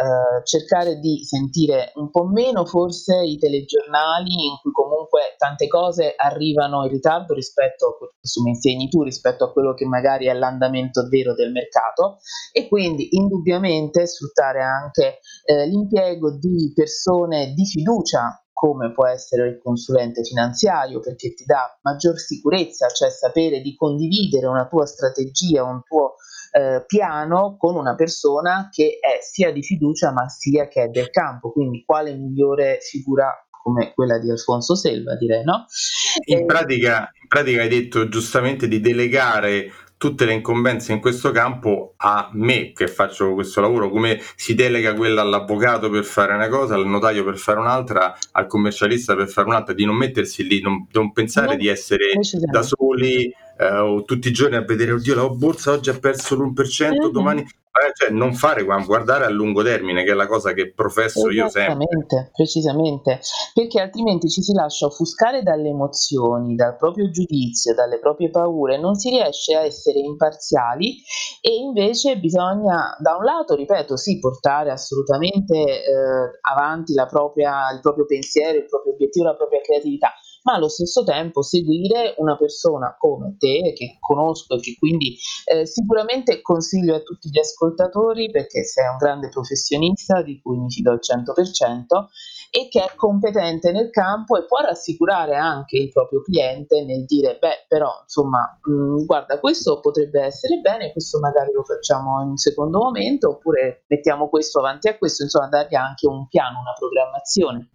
cercare 0.44 1.00
di 1.00 1.24
sentire 1.24 1.91
un 1.96 2.12
po' 2.12 2.28
meno 2.28 2.63
forse 2.63 3.24
i 3.24 3.36
telegiornali 3.36 4.46
in 4.46 4.58
cui 4.62 4.72
comunque 4.72 5.34
tante 5.39 5.65
cose 5.65 6.13
arrivano 6.15 6.84
in 6.84 6.91
ritardo 6.91 7.34
rispetto 7.34 7.88
a 7.88 7.98
quello 7.98 8.12
che 8.22 8.41
mi 8.44 8.50
insegni 8.52 8.89
tu, 8.89 9.02
rispetto 9.02 9.46
a 9.46 9.52
quello 9.52 9.74
che 9.74 9.88
magari 9.88 10.28
è 10.28 10.34
l'andamento 10.34 11.08
vero 11.10 11.34
del 11.34 11.52
mercato. 11.52 12.20
E 12.52 12.68
quindi 12.68 13.08
indubbiamente 13.15 14.06
sfruttare 14.06 14.62
anche 14.62 15.18
eh, 15.44 15.65
l'impiego 15.65 16.38
di 16.38 16.72
persone 16.76 17.54
di 17.56 17.65
fiducia 17.65 18.39
come 18.54 18.91
può 18.91 19.08
essere 19.08 19.48
il 19.48 19.60
consulente 19.62 20.24
finanziario 20.24 21.00
perché 21.00 21.34
ti 21.34 21.44
dà 21.44 21.76
maggior 21.82 22.20
sicurezza, 22.20 22.88
cioè 22.88 23.10
sapere 23.10 23.62
di 23.62 23.76
condividere 23.76 24.46
una 24.46 24.68
tua 24.68 24.86
strategia, 24.86 25.63
un 25.63 25.82
tuo 25.82 26.18
eh, 26.56 26.86
piano 26.88 27.58
con 27.58 27.76
una 27.76 27.96
persona 27.96 28.70
che 28.72 28.98
è 29.02 29.22
sia 29.22 29.52
di 29.52 29.62
fiducia 29.62 30.13
ma 30.13 30.30
sia 30.30 30.70
che 30.70 30.84
è 30.84 30.88
del 30.88 31.10
campo, 31.10 31.52
quindi 31.52 31.84
quale 31.86 32.13
migliore 32.13 32.78
figura 32.80 33.30
come 33.62 33.91
quella 33.94 34.20
di 34.20 34.30
Alfonso 34.30 34.76
Selva, 34.76 35.15
direi, 35.15 35.44
no? 35.44 35.65
In, 36.26 36.39
eh, 36.39 36.46
pratica, 36.46 37.12
in 37.20 37.28
pratica 37.28 37.62
hai 37.62 37.68
detto 37.68 38.08
giustamente 38.08 38.68
di 38.68 38.80
delegare 38.80 39.72
tutte 39.98 40.26
le 40.26 40.34
incombenze 40.34 40.94
in 40.94 41.00
questo 41.00 41.32
campo 41.32 41.94
a 41.98 42.30
me 42.34 42.74
che 42.74 42.88
faccio 42.88 43.34
questo 43.34 43.60
lavoro, 43.60 43.89
come 43.89 44.22
si 44.36 44.54
delega 44.54 44.94
quella 44.94 45.22
all'avvocato 45.22 45.89
per 45.89 46.06
fare 46.06 46.34
una 46.34 46.48
cosa, 46.48 46.76
al 46.76 46.86
notaio 46.86 47.24
per 47.24 47.38
fare 47.38 47.60
un'altra, 47.60 48.15
al 48.32 48.48
commercialista 48.48 49.15
per 49.15 49.28
fare 49.28 49.48
un'altra, 49.48 49.74
di 49.74 49.84
non 49.84 49.96
mettersi 49.96 50.48
lì, 50.48 50.62
non, 50.62 50.88
non 50.91 51.12
pensare 51.12 51.48
no, 51.48 51.56
di 51.56 51.68
essere 51.68 52.12
da 52.50 52.62
soli 52.62 53.34
eh, 53.58 54.04
tutti 54.06 54.28
i 54.28 54.32
giorni 54.32 54.56
a 54.56 54.63
vedere, 54.63 54.94
oddio 54.94 55.15
la 55.15 55.30
borsa 55.30 55.72
oggi 55.72 55.89
ha 55.89 55.98
perso 55.98 56.36
l'1%, 56.36 56.89
mm-hmm. 56.89 57.12
domani 57.12 57.46
eh, 57.76 57.91
cioè 57.94 58.10
non 58.10 58.34
fare 58.34 58.63
guardare 58.63 59.26
a 59.26 59.30
lungo 59.30 59.62
termine, 59.62 60.06
che 60.06 60.12
è 60.12 60.13
la 60.13 60.28
cosa 60.28 60.54
che 60.54 60.72
professo 60.72 61.30
io 61.30 61.50
sempre. 61.50 62.32
Precisamente, 62.34 63.20
perché 63.54 63.82
altrimenti 63.82 64.30
ci 64.30 64.41
si 64.41 64.54
lascia 64.54 64.86
offuscare 64.86 65.44
dalle 65.44 65.70
emozioni, 65.70 66.56
dal 66.56 66.78
proprio 66.78 67.10
giudizio, 67.10 67.74
dalle 67.74 68.00
proprie 68.00 68.30
paure, 68.30 68.80
non 68.80 68.96
si 68.96 69.10
riesce 69.10 69.56
a 69.56 69.65
essere 69.65 70.00
imparziali 70.00 71.04
e 71.41 71.54
invece 71.54 72.18
bisogna, 72.18 72.96
da 72.98 73.18
un 73.18 73.26
lato, 73.26 73.56
ripeto, 73.56 73.98
sì, 73.98 74.20
portare 74.20 74.72
assolutamente 74.72 75.56
eh, 75.56 76.39
avanti 76.50 76.94
propria, 77.10 77.72
il 77.74 77.82
proprio 77.82 78.06
pensiero, 78.06 78.58
il 78.58 78.68
proprio 78.68 78.94
obiettivo, 78.94 79.26
la 79.26 79.36
propria 79.36 79.60
creatività, 79.60 80.13
ma 80.45 80.53
allo 80.53 80.69
stesso 80.69 81.03
tempo 81.03 81.41
seguire 81.41 82.15
una 82.17 82.38
persona 82.38 82.95
come 82.97 83.36
te, 83.38 83.73
che 83.75 83.97
conosco 83.99 84.55
e 84.55 84.60
che 84.60 84.75
quindi 84.77 85.17
eh, 85.45 85.65
sicuramente 85.65 86.41
consiglio 86.41 86.95
a 86.95 87.01
tutti 87.01 87.29
gli 87.29 87.39
ascoltatori 87.39 88.29
perché 88.29 88.63
sei 88.63 88.88
un 88.88 88.97
grande 88.97 89.29
professionista 89.29 90.21
di 90.21 90.39
cui 90.39 90.58
mi 90.58 90.69
fido 90.69 90.91
al 90.91 90.99
100% 91.01 92.08
e 92.51 92.67
che 92.69 92.84
è 92.84 92.95
competente 92.95 93.71
nel 93.71 93.89
campo 93.89 94.38
e 94.38 94.45
può 94.45 94.60
rassicurare 94.60 95.36
anche 95.36 95.77
il 95.77 95.91
proprio 95.91 96.21
cliente 96.21 96.86
nel 96.86 97.05
dire 97.05 97.38
beh 97.39 97.65
però 97.67 97.91
insomma 98.03 98.58
mh, 98.62 98.71
mm, 98.71 99.05
guarda 99.05 99.39
questo 99.39 99.79
potrebbe 99.79 100.21
essere 100.21 100.60
bene 100.60 100.91
questo 100.91 101.19
magari 101.19 101.51
lo 101.51 101.63
facciamo 101.63 102.21
in 102.21 102.29
un 102.29 102.38
secondo 102.38 102.77
momento 102.77 103.29
oppure 103.29 103.84
mettiamo 103.88 104.29
questo 104.29 104.60
avanti 104.60 104.88
a 104.88 104.97
questo 104.97 105.23
insomma 105.23 105.49
dargli 105.49 105.75
anche 105.75 106.08
un 106.08 106.27
piano 106.27 106.60
una 106.60 106.73
programmazione 106.77 107.69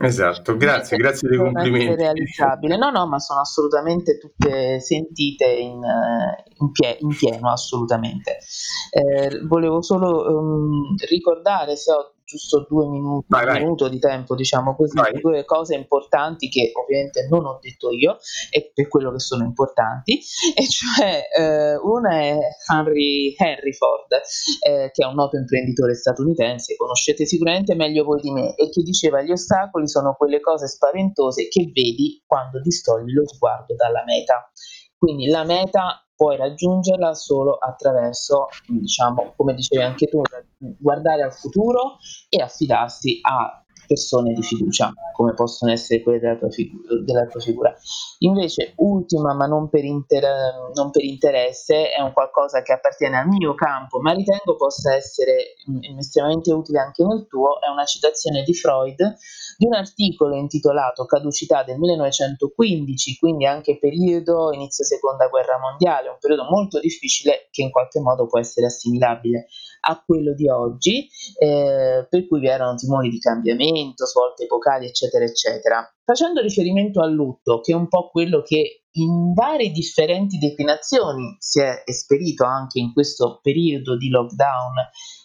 Esatto, 0.00 0.56
grazie, 0.56 0.96
grazie 0.96 1.28
dei 1.28 1.38
complimenti. 1.38 1.96
realizzabile. 1.96 2.76
No, 2.76 2.90
no, 2.90 3.08
ma 3.08 3.18
sono 3.18 3.40
assolutamente 3.40 4.16
tutte 4.16 4.78
sentite 4.78 5.44
in, 5.46 5.82
eh, 5.82 6.44
in, 6.60 6.70
pie- 6.70 6.98
in 7.00 7.08
pieno, 7.08 7.50
assolutamente. 7.50 8.38
Eh, 8.90 9.40
volevo 9.44 9.82
solo 9.82 10.38
um, 10.38 10.94
ricordare, 11.08 11.74
se 11.74 11.90
ho 11.90 12.12
giusto 12.28 12.66
due 12.68 12.86
minuti, 12.88 13.26
vai, 13.30 13.46
vai. 13.46 13.60
minuto 13.60 13.88
di 13.88 13.98
tempo, 13.98 14.34
diciamo 14.34 14.76
così, 14.76 14.94
vai. 14.94 15.18
due 15.18 15.46
cose 15.46 15.74
importanti 15.74 16.50
che 16.50 16.72
ovviamente 16.74 17.26
non 17.30 17.46
ho 17.46 17.58
detto 17.58 17.90
io 17.90 18.18
e 18.50 18.70
per 18.74 18.86
quello 18.86 19.10
che 19.12 19.18
sono 19.18 19.44
importanti, 19.44 20.20
e 20.54 20.68
cioè 20.68 21.22
eh, 21.34 21.76
una 21.76 22.20
è 22.20 22.38
Henry, 22.70 23.34
Henry 23.34 23.72
Ford, 23.72 24.12
eh, 24.12 24.90
che 24.92 25.02
è 25.02 25.06
un 25.06 25.14
noto 25.14 25.38
imprenditore 25.38 25.94
statunitense, 25.94 26.76
conoscete 26.76 27.24
sicuramente 27.24 27.74
meglio 27.74 28.04
voi 28.04 28.20
di 28.20 28.30
me, 28.30 28.54
e 28.56 28.68
che 28.68 28.82
diceva 28.82 29.22
gli 29.22 29.30
ostacoli 29.30 29.88
sono 29.88 30.14
quelle 30.14 30.40
cose 30.40 30.68
spaventose 30.68 31.48
che 31.48 31.62
vedi 31.72 32.22
quando 32.26 32.60
distogli 32.60 33.10
lo 33.12 33.26
sguardo 33.26 33.74
dalla 33.74 34.04
meta. 34.04 34.50
Quindi 34.98 35.28
la 35.28 35.44
meta 35.44 36.02
puoi 36.18 36.36
raggiungerla 36.36 37.14
solo 37.14 37.54
attraverso, 37.54 38.48
diciamo, 38.66 39.34
come 39.36 39.54
dicevi 39.54 39.84
anche 39.84 40.06
tu, 40.06 40.20
guardare 40.58 41.22
al 41.22 41.32
futuro 41.32 41.98
e 42.28 42.42
affidarsi 42.42 43.20
a 43.22 43.62
persone 43.86 44.32
di 44.32 44.42
fiducia, 44.42 44.92
come 45.14 45.32
possono 45.32 45.70
essere 45.70 46.02
quelle 46.02 46.18
della 46.18 46.36
tua, 46.36 46.50
figu- 46.50 47.04
della 47.04 47.24
tua 47.26 47.38
figura. 47.38 47.72
Invece, 48.18 48.72
ultima, 48.78 49.32
ma 49.32 49.46
non 49.46 49.68
per, 49.68 49.84
inter- 49.84 50.72
non 50.74 50.90
per, 50.90 51.04
interesse, 51.04 51.92
è 51.92 52.00
un 52.02 52.12
qualcosa 52.12 52.62
che 52.62 52.72
appartiene 52.72 53.16
al 53.16 53.28
mio 53.28 53.54
campo, 53.54 54.00
ma 54.00 54.12
ritengo 54.12 54.56
possa 54.56 54.94
essere 54.96 55.54
mm, 55.70 55.98
estremamente 55.98 56.52
utile 56.52 56.80
anche 56.80 57.04
nel 57.04 57.28
tuo, 57.28 57.60
è 57.60 57.70
una 57.70 57.84
citazione 57.84 58.42
di 58.42 58.54
Freud 58.54 58.96
di 59.58 59.66
un 59.66 59.74
articolo 59.74 60.36
intitolato 60.36 61.04
Caducità 61.04 61.64
del 61.64 61.78
1915, 61.78 63.18
quindi 63.18 63.44
anche 63.44 63.76
periodo 63.76 64.52
inizio 64.52 64.84
seconda 64.84 65.26
guerra 65.26 65.58
mondiale, 65.58 66.08
un 66.08 66.16
periodo 66.20 66.44
molto 66.44 66.78
difficile 66.78 67.48
che 67.50 67.62
in 67.62 67.72
qualche 67.72 67.98
modo 67.98 68.28
può 68.28 68.38
essere 68.38 68.66
assimilabile 68.66 69.48
a 69.80 70.00
quello 70.00 70.32
di 70.32 70.48
oggi, 70.48 71.08
eh, 71.40 72.06
per 72.08 72.28
cui 72.28 72.38
vi 72.38 72.46
erano 72.46 72.76
timori 72.76 73.10
di 73.10 73.18
cambiamento, 73.18 74.06
svolte 74.06 74.44
epocali, 74.44 74.86
eccetera, 74.86 75.24
eccetera. 75.24 75.92
Facendo 76.04 76.40
riferimento 76.40 77.00
al 77.02 77.12
lutto, 77.12 77.60
che 77.60 77.72
è 77.72 77.74
un 77.74 77.88
po' 77.88 78.10
quello 78.10 78.42
che 78.42 78.84
in 78.92 79.32
varie 79.32 79.70
differenti 79.70 80.38
declinazioni 80.38 81.36
si 81.40 81.60
è 81.60 81.82
esperito 81.84 82.44
anche 82.44 82.78
in 82.78 82.92
questo 82.92 83.40
periodo 83.42 83.96
di 83.96 84.08
lockdown 84.08 84.74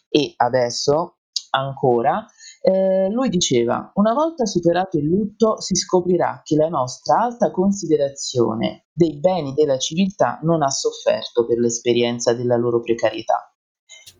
e 0.09 0.33
adesso 0.37 1.17
ancora, 1.51 2.25
eh, 2.65 3.09
lui 3.09 3.27
diceva, 3.27 3.91
una 3.95 4.13
volta 4.13 4.45
superato 4.45 4.97
il 4.97 5.09
lutto 5.09 5.59
si 5.59 5.75
scoprirà 5.75 6.39
che 6.45 6.55
la 6.55 6.69
nostra 6.69 7.17
alta 7.17 7.51
considerazione 7.51 8.85
dei 8.93 9.19
beni 9.19 9.53
della 9.53 9.77
civiltà 9.77 10.39
non 10.43 10.61
ha 10.61 10.69
sofferto 10.69 11.45
per 11.45 11.57
l'esperienza 11.57 12.33
della 12.33 12.55
loro 12.55 12.79
precarietà. 12.79 13.53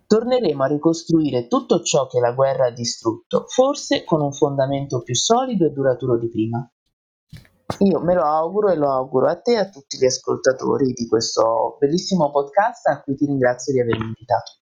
Torneremo 0.05 0.61
a 0.61 0.67
ricostruire 0.67 1.47
tutto 1.47 1.83
ciò 1.83 2.05
che 2.07 2.19
la 2.19 2.33
guerra 2.33 2.65
ha 2.65 2.71
distrutto, 2.71 3.45
forse 3.47 4.03
con 4.03 4.21
un 4.21 4.33
fondamento 4.33 5.01
più 5.03 5.15
solido 5.15 5.65
e 5.65 5.71
duraturo 5.71 6.17
di 6.17 6.29
prima. 6.29 6.69
Io 7.79 7.99
me 8.01 8.13
lo 8.13 8.23
auguro 8.23 8.71
e 8.71 8.75
lo 8.75 8.91
auguro 8.91 9.29
a 9.29 9.39
te 9.39 9.53
e 9.53 9.57
a 9.57 9.69
tutti 9.69 9.97
gli 9.97 10.05
ascoltatori 10.05 10.91
di 10.91 11.07
questo 11.07 11.77
bellissimo 11.79 12.29
podcast 12.29 12.87
a 12.87 13.01
cui 13.01 13.15
ti 13.15 13.25
ringrazio 13.25 13.71
di 13.71 13.79
avermi 13.79 14.07
invitato. 14.07 14.62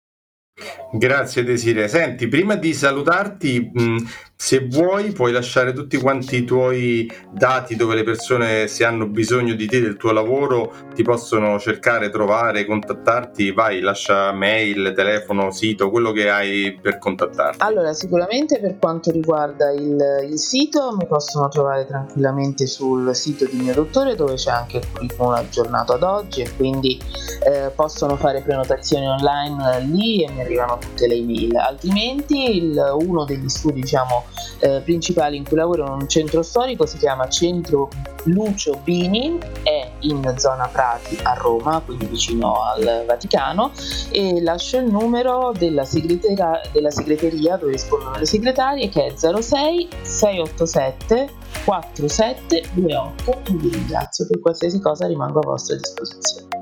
Grazie 0.91 1.43
Desire. 1.43 1.87
Senti, 1.87 2.27
prima 2.27 2.55
di 2.55 2.73
salutarti, 2.73 3.69
mh, 3.73 3.97
se 4.39 4.67
vuoi 4.67 5.13
puoi 5.13 5.32
lasciare 5.32 5.73
tutti 5.73 5.97
quanti 5.97 6.38
i 6.38 6.45
tuoi 6.45 7.12
dati 7.32 7.76
dove 7.76 7.95
le 7.95 8.04
persone 8.04 8.67
se 8.67 8.86
hanno 8.86 9.08
bisogno 9.08 9.56
di 9.56 9.65
te, 9.65 9.82
del 9.82 9.97
tuo 9.97 10.12
lavoro, 10.12 10.71
ti 10.93 11.02
possono 11.02 11.58
cercare, 11.60 12.12
trovare, 12.12 12.65
contattarti, 12.65 13.52
vai, 13.52 13.80
lascia 13.80 14.32
mail, 14.32 14.93
telefono, 14.95 15.50
sito, 15.52 15.89
quello 15.89 16.12
che 16.12 16.30
hai 16.30 16.78
per 16.80 17.00
contattarti. 17.00 17.58
Allora, 17.63 17.93
sicuramente 17.93 18.60
per 18.60 18.78
quanto 18.78 19.12
riguarda 19.12 19.71
il, 19.71 20.28
il 20.30 20.38
sito, 20.38 20.95
mi 20.95 21.08
possono 21.08 21.47
trovare 21.50 21.88
tranquillamente 21.88 22.67
sul 22.67 23.15
sito 23.15 23.45
di 23.45 23.58
mio 23.58 23.73
dottore 23.73 24.13
dove 24.15 24.36
c'è 24.36 24.52
anche 24.52 24.78
il 24.78 24.88
curriculum 24.91 25.34
aggiornato 25.34 25.93
ad 25.93 26.04
oggi 26.04 26.41
e 26.41 26.56
quindi 26.56 27.00
eh, 27.43 27.71
possono 27.76 28.15
fare 28.15 28.41
prenotazioni 28.41 29.08
online 29.08 29.82
lì 29.82 30.23
e 30.23 30.32
mi 30.32 30.41
arrivano 30.41 30.78
tutte 30.78 31.08
le 31.08 31.15
email, 31.15 31.56
altrimenti 31.58 32.56
il, 32.56 32.97
uno 33.00 33.26
degli 33.26 33.50
studi 33.50 33.82
diciamo 33.82 34.26
eh, 34.59 34.81
principali 34.81 35.37
in 35.37 35.43
cui 35.43 35.57
lavoro 35.57 35.85
in 35.85 36.01
un 36.01 36.09
centro 36.09 36.41
storico 36.43 36.85
si 36.85 36.97
chiama 36.97 37.27
Centro 37.29 37.89
Lucio 38.23 38.79
Bini, 38.83 39.37
è 39.63 39.89
in 39.99 40.33
zona 40.37 40.67
Prati 40.67 41.17
a 41.23 41.33
Roma, 41.33 41.81
quindi 41.85 42.05
vicino 42.05 42.61
al 42.61 43.03
Vaticano 43.05 43.71
e 44.11 44.41
lascio 44.41 44.77
il 44.77 44.91
numero 44.91 45.53
della, 45.57 45.85
segreteria, 45.85 46.61
della 46.71 46.91
segreteria 46.91 47.57
dove 47.57 47.71
rispondono 47.71 48.17
le 48.17 48.25
segretarie 48.25 48.89
che 48.89 49.07
è 49.07 49.13
06 49.15 49.87
687 50.01 51.29
4728 51.63 53.31
e 53.31 53.53
vi 53.53 53.69
ringrazio 53.69 54.27
per 54.27 54.39
qualsiasi 54.39 54.79
cosa 54.79 55.07
rimango 55.07 55.39
a 55.39 55.45
vostra 55.45 55.75
disposizione. 55.75 56.56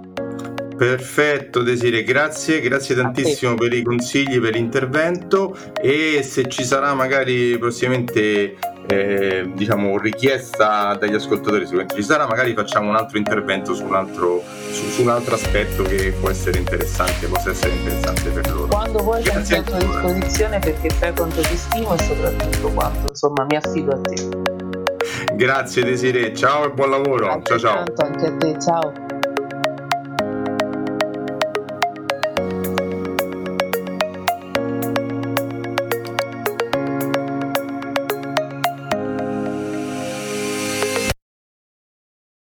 Perfetto 0.77 1.61
Desire, 1.61 2.03
grazie, 2.03 2.59
grazie 2.59 2.95
tantissimo 2.95 3.55
per 3.55 3.73
i 3.73 3.81
consigli, 3.81 4.39
per 4.39 4.53
l'intervento 4.53 5.57
e 5.81 6.21
se 6.21 6.49
ci 6.49 6.63
sarà 6.65 6.93
magari 6.93 7.57
prossimamente 7.57 8.57
eh, 8.87 9.49
diciamo 9.53 9.97
richiesta 9.97 10.95
dagli 10.95 11.13
ascoltatori, 11.13 11.63
sicuramente 11.63 11.95
ci 11.95 12.03
sarà, 12.03 12.27
magari 12.27 12.53
facciamo 12.53 12.89
un 12.89 12.95
altro 12.95 13.17
intervento 13.17 13.73
su 13.73 13.83
un 13.85 13.95
altro, 13.95 14.43
su, 14.71 14.89
su 14.89 15.01
un 15.01 15.09
altro 15.09 15.35
aspetto 15.35 15.83
che 15.83 16.13
può 16.19 16.29
essere 16.29 16.59
interessante, 16.59 17.27
possa 17.27 17.51
essere 17.51 17.73
interessante 17.73 18.29
per 18.29 18.51
loro. 18.51 18.67
Quando 18.67 19.01
vuoi 19.01 19.23
grazie 19.23 19.57
a 19.57 19.61
tua 19.61 19.77
disposizione 19.77 20.59
perché 20.59 20.89
fai 20.89 21.13
quanto 21.15 21.41
ti 21.41 21.55
stimo 21.55 21.95
e 21.95 22.03
soprattutto 22.03 22.67
quanto 22.69 23.07
insomma 23.09 23.45
mi 23.45 23.55
affido 23.55 23.91
a 23.91 24.01
te. 24.01 24.53
Grazie 25.35 25.83
Desire, 25.83 26.33
ciao 26.35 26.65
e 26.65 26.71
buon 26.71 26.89
lavoro. 26.89 27.41
Ciao 27.43 27.59
ciao. 27.59 27.83
Anche 27.97 28.25
a 28.25 28.35
te, 28.37 28.55
ciao. 28.59 29.14